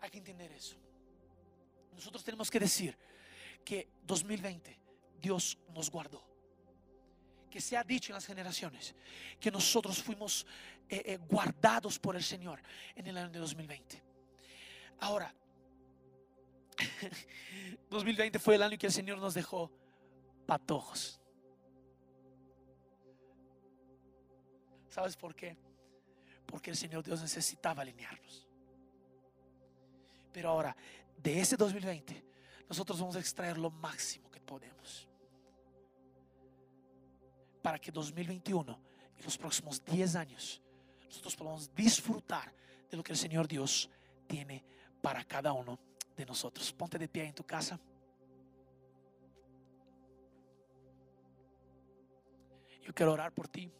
Hay 0.02 0.10
que 0.10 0.18
entender 0.18 0.52
eso. 0.52 0.76
Nosotros 1.94 2.24
tenemos 2.24 2.50
que 2.50 2.60
decir 2.60 2.98
que 3.68 3.90
2020 4.04 4.80
Dios 5.20 5.58
nos 5.74 5.92
guardó 5.92 6.26
que 7.50 7.60
se 7.60 7.76
ha 7.76 7.84
dicho 7.84 8.12
en 8.12 8.16
las 8.16 8.26
generaciones, 8.26 8.96
que 9.40 9.52
nosotros 9.52 10.02
fuimos 10.02 10.46
eh, 10.88 11.02
eh, 11.06 11.18
guardados 11.18 11.98
por 12.00 12.16
el 12.16 12.24
Señor 12.24 12.62
en 12.96 13.08
el 13.08 13.18
año 13.18 13.30
de 13.30 13.40
2020. 13.40 14.04
Ahora, 15.00 15.34
2020 17.90 18.40
fue 18.40 18.56
el 18.56 18.64
año 18.64 18.78
que 18.78 18.88
el 18.88 18.94
Señor 18.94 19.18
nos 19.18 19.34
dejó 19.34 19.72
patojos. 20.46 21.20
¿Sabes 24.90 25.16
por 25.18 25.36
qué? 25.36 25.58
Porque 26.46 26.70
el 26.70 26.78
Señor 26.78 27.04
Dios 27.04 27.22
necesitaba 27.22 27.82
alinearnos. 27.82 28.48
Pero 30.32 30.50
ahora, 30.50 30.76
de 31.18 31.40
ese 31.40 31.58
2020, 31.58 32.28
nosotros 32.68 33.00
vamos 33.00 33.16
a 33.16 33.20
extraer 33.20 33.58
lo 33.58 33.70
máximo 33.70 34.30
que 34.30 34.42
podemos 34.42 35.08
para 37.62 37.80
que 37.80 37.92
2021 37.92 38.80
y 39.18 39.24
los 39.24 39.38
próximos 39.38 39.84
10 39.84 40.16
años 40.16 40.62
nosotros 41.06 41.36
podamos 41.36 41.74
disfrutar 41.74 42.54
de 42.90 42.98
lo 42.98 43.04
que 43.04 43.12
el 43.12 43.18
Señor 43.18 43.48
Dios 43.48 43.90
tiene 44.26 44.64
para 45.02 45.24
cada 45.24 45.54
uno 45.54 45.80
de 46.16 46.26
nosotros. 46.26 46.72
Ponte 46.74 46.98
de 46.98 47.08
pie 47.08 47.26
en 47.26 47.34
tu 47.34 47.44
casa. 47.44 47.80
Yo 52.84 52.94
quiero 52.94 53.14
orar 53.14 53.34
por 53.34 53.48
ti. 53.48 53.72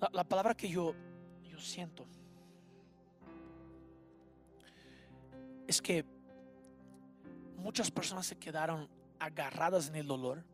La, 0.00 0.22
palabra 0.22 0.54
que 0.54 0.68
yo, 0.68 0.94
yo 1.42 1.58
siento 1.58 2.06
es 5.66 5.82
que 5.82 6.04
muchas 7.56 7.90
personas 7.90 8.26
se 8.26 8.36
quedaron 8.36 8.88
agarradas 9.18 9.88
en 9.88 9.96
el 9.96 10.06
dolor 10.06 10.44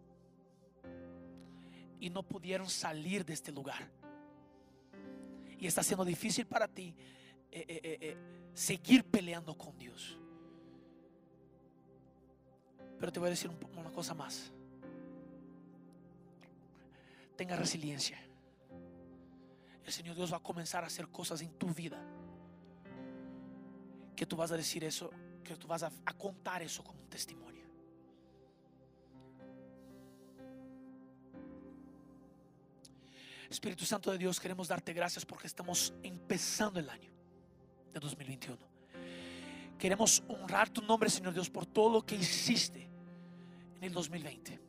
y 2.01 2.09
no 2.09 2.23
pudieron 2.23 2.71
salir 2.71 3.25
de 3.25 3.35
este 3.35 3.53
lugar. 3.53 3.91
Y 5.59 5.67
está 5.67 5.83
siendo 5.83 6.07
difícil 6.07 6.47
para 6.47 6.67
ti 6.67 6.95
eh, 7.51 7.65
eh, 7.69 7.99
eh, 8.01 8.17
seguir 8.55 9.05
peleando 9.05 9.57
con 9.57 9.79
Dios. 9.79 10.19
Pero 12.99 13.13
te 13.13 13.21
voy 13.21 13.27
a 13.27 13.31
decir 13.31 13.51
una 13.77 13.93
cosa 13.93 14.15
más. 14.15 14.51
Tenga 17.37 17.57
resiliencia 17.57 18.24
el 19.85 19.93
Señor 19.93 20.17
Dios 20.17 20.33
va 20.33 20.39
a 20.39 20.43
comenzar 20.43 20.83
a 20.83 20.87
hacer 20.87 21.09
cosas 21.09 21.41
en 21.43 21.53
tu 21.59 21.69
vida. 21.69 22.01
Que 24.17 24.27
tú 24.27 24.37
vas 24.37 24.51
a 24.51 24.57
decir 24.57 24.85
eso, 24.85 25.11
que 25.43 25.57
tú 25.57 25.67
vas 25.67 25.83
a, 25.83 25.91
contar 26.17 26.63
eso 26.63 26.83
como 26.83 27.01
un 27.01 27.09
testimonio. 27.09 27.65
Espíritu 33.51 33.85
Santo 33.85 34.11
de 34.11 34.19
Dios, 34.19 34.41
queremos 34.41 34.69
darte 34.69 34.93
gracias 34.93 35.25
porque 35.25 35.47
estamos 35.47 35.93
empezando 36.03 36.81
el 36.81 36.89
año 36.89 37.11
de 37.93 38.01
2021. 38.01 38.59
Queremos 39.79 40.23
honrar 40.29 40.71
tu 40.71 40.81
nombre, 40.81 41.11
Señor 41.11 41.35
Dios, 41.35 41.51
por 41.51 41.67
todo 41.67 41.93
lo 41.93 42.07
que 42.07 42.17
hiciste 42.17 42.89
en 43.77 43.85
el 43.85 43.93
2020. 43.93 44.61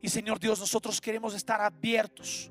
Y 0.00 0.08
Señor 0.08 0.40
Dios, 0.40 0.58
nosotros 0.58 1.00
queremos 1.00 1.34
estar 1.34 1.60
abiertos 1.60 2.50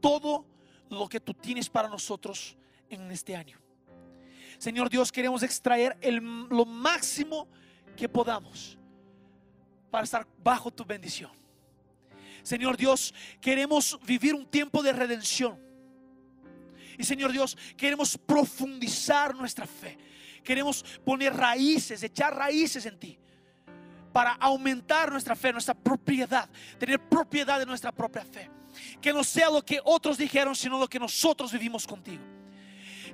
todo 0.00 0.46
lo 0.90 1.08
que 1.08 1.20
tú 1.20 1.34
tienes 1.34 1.68
para 1.68 1.88
nosotros 1.88 2.56
en 2.88 3.10
este 3.10 3.36
año. 3.36 3.58
Señor 4.58 4.90
Dios, 4.90 5.12
queremos 5.12 5.42
extraer 5.42 5.96
lo 6.50 6.64
máximo 6.64 7.48
que 7.96 8.08
podamos 8.08 8.78
para 9.90 10.04
estar 10.04 10.26
bajo 10.42 10.70
tu 10.70 10.84
bendición. 10.84 11.30
Señor 12.42 12.76
Dios, 12.76 13.14
queremos 13.40 13.98
vivir 14.04 14.34
un 14.34 14.46
tiempo 14.46 14.82
de 14.82 14.92
redención. 14.92 15.58
Y 16.96 17.04
Señor 17.04 17.30
Dios, 17.30 17.56
queremos 17.76 18.18
profundizar 18.18 19.34
nuestra 19.34 19.66
fe. 19.66 19.96
Queremos 20.42 20.84
poner 21.04 21.34
raíces, 21.34 22.02
echar 22.02 22.34
raíces 22.34 22.86
en 22.86 22.98
ti. 22.98 23.18
Para 24.12 24.32
aumentar 24.32 25.12
nuestra 25.12 25.36
fe, 25.36 25.52
nuestra 25.52 25.74
propiedad. 25.74 26.48
Tener 26.78 26.98
propiedad 27.08 27.58
de 27.58 27.66
nuestra 27.66 27.92
propia 27.92 28.24
fe. 28.24 28.50
Que 29.00 29.12
no 29.12 29.24
sea 29.24 29.50
lo 29.50 29.64
que 29.64 29.80
otros 29.84 30.18
dijeron, 30.18 30.54
sino 30.54 30.78
lo 30.78 30.88
que 30.88 30.98
nosotros 30.98 31.52
vivimos 31.52 31.86
contigo. 31.86 32.22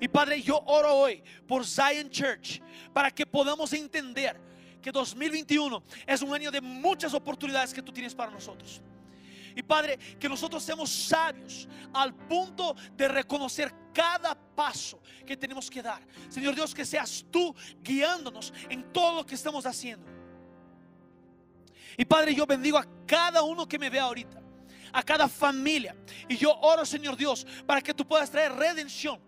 Y 0.00 0.08
Padre, 0.08 0.42
yo 0.42 0.62
oro 0.66 0.94
hoy 0.94 1.22
por 1.46 1.64
Zion 1.64 2.10
Church 2.10 2.60
para 2.92 3.10
que 3.10 3.26
podamos 3.26 3.72
entender 3.72 4.40
que 4.82 4.92
2021 4.92 5.82
es 6.06 6.22
un 6.22 6.34
año 6.34 6.50
de 6.50 6.60
muchas 6.60 7.14
oportunidades 7.14 7.72
que 7.72 7.82
tú 7.82 7.92
tienes 7.92 8.14
para 8.14 8.30
nosotros. 8.30 8.82
Y 9.56 9.62
Padre, 9.62 9.98
que 10.18 10.28
nosotros 10.28 10.62
seamos 10.62 10.90
sabios 10.90 11.68
al 11.92 12.12
punto 12.14 12.74
de 12.96 13.08
reconocer 13.08 13.72
cada 13.92 14.34
paso 14.34 15.00
que 15.24 15.36
tenemos 15.36 15.70
que 15.70 15.80
dar. 15.80 16.02
Señor 16.28 16.54
Dios, 16.54 16.74
que 16.74 16.84
seas 16.84 17.24
tú 17.30 17.54
guiándonos 17.80 18.52
en 18.68 18.92
todo 18.92 19.16
lo 19.16 19.26
que 19.26 19.36
estamos 19.36 19.64
haciendo. 19.64 20.06
Y 21.96 22.04
Padre, 22.04 22.34
yo 22.34 22.44
bendigo 22.44 22.76
a 22.76 22.86
cada 23.06 23.42
uno 23.42 23.68
que 23.68 23.78
me 23.78 23.88
vea 23.88 24.02
ahorita 24.02 24.43
a 24.94 25.02
cada 25.02 25.28
familia. 25.28 25.94
Y 26.28 26.36
yo 26.36 26.56
oro, 26.60 26.86
Señor 26.86 27.16
Dios, 27.16 27.44
para 27.66 27.82
que 27.82 27.92
tú 27.92 28.06
puedas 28.06 28.30
traer 28.30 28.52
redención 28.52 29.20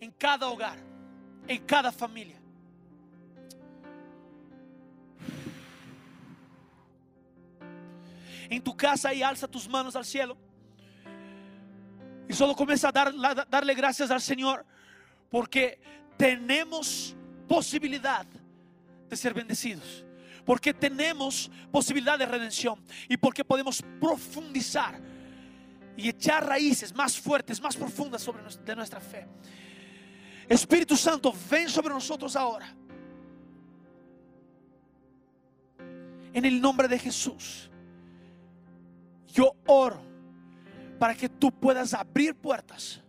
en 0.00 0.12
cada 0.12 0.46
hogar, 0.46 0.78
en 1.48 1.62
cada 1.66 1.90
familia. 1.90 2.40
En 8.48 8.62
tu 8.62 8.76
casa 8.76 9.12
y 9.12 9.22
alza 9.22 9.48
tus 9.48 9.68
manos 9.68 9.96
al 9.96 10.04
cielo. 10.04 10.36
Y 12.28 12.32
solo 12.32 12.54
comienza 12.54 12.90
a 12.90 12.92
dar, 12.92 13.12
darle 13.50 13.74
gracias 13.74 14.12
al 14.12 14.20
Señor 14.20 14.64
porque 15.28 15.80
tenemos 16.16 17.16
posibilidad 17.48 18.24
de 19.08 19.16
ser 19.16 19.34
bendecidos. 19.34 20.04
Porque 20.44 20.74
tenemos 20.74 21.50
posibilidad 21.70 22.18
de 22.18 22.26
redención 22.26 22.78
y 23.08 23.16
porque 23.16 23.44
podemos 23.44 23.82
profundizar 24.00 25.00
y 25.96 26.08
echar 26.08 26.46
raíces 26.46 26.94
más 26.94 27.18
fuertes, 27.18 27.60
más 27.60 27.76
profundas 27.76 28.22
sobre 28.22 28.42
de 28.42 28.76
nuestra 28.76 29.00
fe. 29.00 29.26
Espíritu 30.48 30.96
Santo, 30.96 31.34
ven 31.50 31.68
sobre 31.68 31.94
nosotros 31.94 32.36
ahora. 32.36 32.74
En 36.32 36.44
el 36.44 36.60
nombre 36.60 36.88
de 36.88 36.98
Jesús, 36.98 37.70
yo 39.32 39.54
oro 39.66 40.02
para 40.98 41.14
que 41.14 41.28
tú 41.28 41.52
puedas 41.52 41.94
abrir 41.94 42.34
puertas 42.34 43.00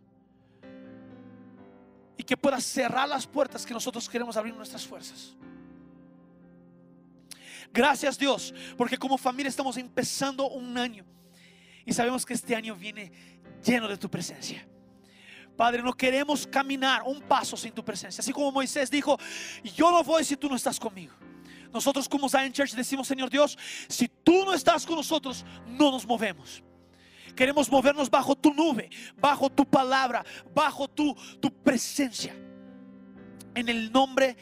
y 2.18 2.24
que 2.24 2.38
puedas 2.38 2.64
cerrar 2.64 3.10
las 3.10 3.28
puertas 3.28 3.66
que 3.66 3.74
nosotros 3.74 4.08
queremos 4.08 4.38
abrir 4.38 4.54
nuestras 4.56 4.86
fuerzas. 4.86 5.36
Gracias 7.76 8.18
Dios, 8.18 8.54
porque 8.78 8.98
como 8.98 9.18
familia 9.18 9.50
estamos 9.50 9.76
empezando 9.76 10.48
un 10.48 10.78
año 10.78 11.04
y 11.86 11.92
sabemos 11.92 12.26
que 12.26 12.34
este 12.34 12.56
año 12.56 12.74
viene 12.74 13.12
lleno 13.62 13.90
de 13.90 13.98
tu 13.98 14.10
presencia. 14.10 14.66
Padre, 15.58 15.84
no 15.84 15.94
queremos 15.94 16.48
caminar 16.48 17.04
un 17.06 17.22
paso 17.22 17.58
sin 17.58 17.74
tu 17.74 17.84
presencia. 17.84 18.22
Así 18.22 18.32
como 18.32 18.50
Moisés 18.50 18.90
dijo, 18.90 19.20
yo 19.76 19.92
no 19.92 20.06
voy 20.06 20.24
si 20.24 20.38
tú 20.38 20.48
no 20.48 20.56
estás 20.56 20.80
conmigo. 20.80 21.14
Nosotros 21.74 22.08
como 22.08 22.30
Zion 22.30 22.54
Church 22.54 22.72
decimos, 22.72 23.10
Señor 23.10 23.30
Dios, 23.30 23.58
si 23.90 24.08
tú 24.08 24.46
no 24.46 24.54
estás 24.54 24.86
con 24.86 24.96
nosotros, 24.96 25.46
no 25.68 25.92
nos 25.92 26.06
movemos. 26.06 26.64
Queremos 27.36 27.70
movernos 27.70 28.10
bajo 28.10 28.38
tu 28.38 28.54
nube, 28.54 28.90
bajo 29.18 29.50
tu 29.50 29.66
palabra, 29.66 30.24
bajo 30.54 30.88
tu, 30.88 31.14
tu 31.42 31.52
presencia. 31.52 32.34
En 33.54 33.68
el 33.68 33.92
nombre 33.92 34.38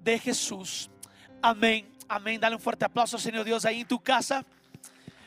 de 0.00 0.18
Jesús. 0.18 0.90
Amén. 1.42 1.97
Amén. 2.08 2.40
Dale 2.40 2.56
un 2.56 2.60
fuerte 2.62 2.86
aplauso, 2.86 3.18
Señor 3.18 3.44
Dios, 3.44 3.64
ahí 3.66 3.82
en 3.82 3.86
tu 3.86 4.00
casa. 4.00 4.44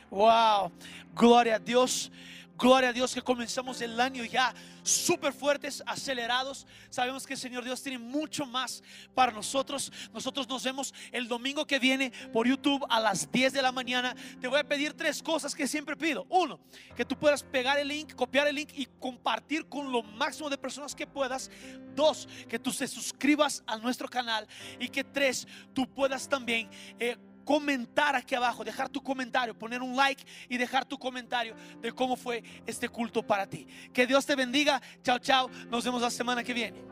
Wow. 0.09 0.71
Gloria 1.13 1.55
a 1.55 1.59
Dios. 1.59 2.11
Gloria 2.57 2.89
a 2.89 2.93
Dios 2.93 3.13
que 3.13 3.21
comenzamos 3.21 3.81
el 3.81 3.99
año 3.99 4.23
ya 4.25 4.53
súper 4.83 5.33
fuertes, 5.33 5.83
acelerados. 5.85 6.65
Sabemos 6.89 7.25
que 7.25 7.33
el 7.33 7.39
Señor 7.39 7.63
Dios 7.63 7.81
tiene 7.81 7.97
mucho 7.97 8.45
más 8.45 8.83
para 9.13 9.31
nosotros. 9.31 9.91
Nosotros 10.13 10.47
nos 10.47 10.63
vemos 10.63 10.93
el 11.11 11.27
domingo 11.27 11.65
que 11.65 11.79
viene 11.79 12.11
por 12.31 12.47
YouTube 12.47 12.85
a 12.89 12.99
las 12.99 13.31
10 13.31 13.53
de 13.53 13.61
la 13.61 13.71
mañana. 13.71 14.15
Te 14.39 14.47
voy 14.47 14.59
a 14.59 14.63
pedir 14.63 14.93
tres 14.93 15.21
cosas 15.21 15.55
que 15.55 15.67
siempre 15.67 15.95
pido. 15.95 16.25
Uno, 16.29 16.59
que 16.95 17.05
tú 17.05 17.17
puedas 17.17 17.43
pegar 17.43 17.77
el 17.79 17.87
link, 17.87 18.13
copiar 18.13 18.47
el 18.47 18.55
link 18.55 18.71
y 18.75 18.85
compartir 18.99 19.67
con 19.67 19.91
lo 19.91 20.03
máximo 20.03 20.49
de 20.49 20.57
personas 20.57 20.95
que 20.95 21.07
puedas. 21.07 21.49
Dos, 21.95 22.27
que 22.47 22.59
tú 22.59 22.71
te 22.71 22.87
suscribas 22.87 23.63
a 23.65 23.77
nuestro 23.77 24.07
canal. 24.07 24.47
Y 24.79 24.89
que 24.89 25.03
tres, 25.03 25.47
tú 25.73 25.87
puedas 25.87 26.27
también... 26.27 26.69
Eh, 26.99 27.17
comentar 27.43 28.15
aquí 28.15 28.35
abajo, 28.35 28.63
dejar 28.63 28.89
tu 28.89 29.01
comentario, 29.01 29.57
poner 29.57 29.81
un 29.81 29.95
like 29.95 30.23
y 30.49 30.57
dejar 30.57 30.85
tu 30.85 30.97
comentario 30.97 31.55
de 31.81 31.91
cómo 31.91 32.15
fue 32.15 32.43
este 32.65 32.89
culto 32.89 33.23
para 33.23 33.47
ti. 33.47 33.67
Que 33.93 34.07
Dios 34.07 34.25
te 34.25 34.35
bendiga. 34.35 34.81
Chao, 35.03 35.19
chao. 35.19 35.49
Nos 35.69 35.83
vemos 35.83 36.01
la 36.01 36.09
semana 36.09 36.43
que 36.43 36.53
viene. 36.53 36.83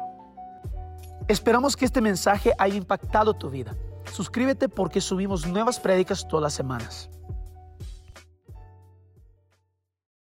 Esperamos 1.28 1.76
que 1.76 1.86
este 1.86 2.02
mensaje 2.02 2.54
haya 2.58 2.76
impactado 2.76 3.34
tu 3.36 3.50
vida. 3.50 3.76
Suscríbete 4.12 4.68
porque 4.68 5.02
subimos 5.02 5.46
nuevas 5.46 5.80
prédicas 5.80 6.28
todas 6.28 6.44
las 6.44 6.54
semanas. 6.54 7.10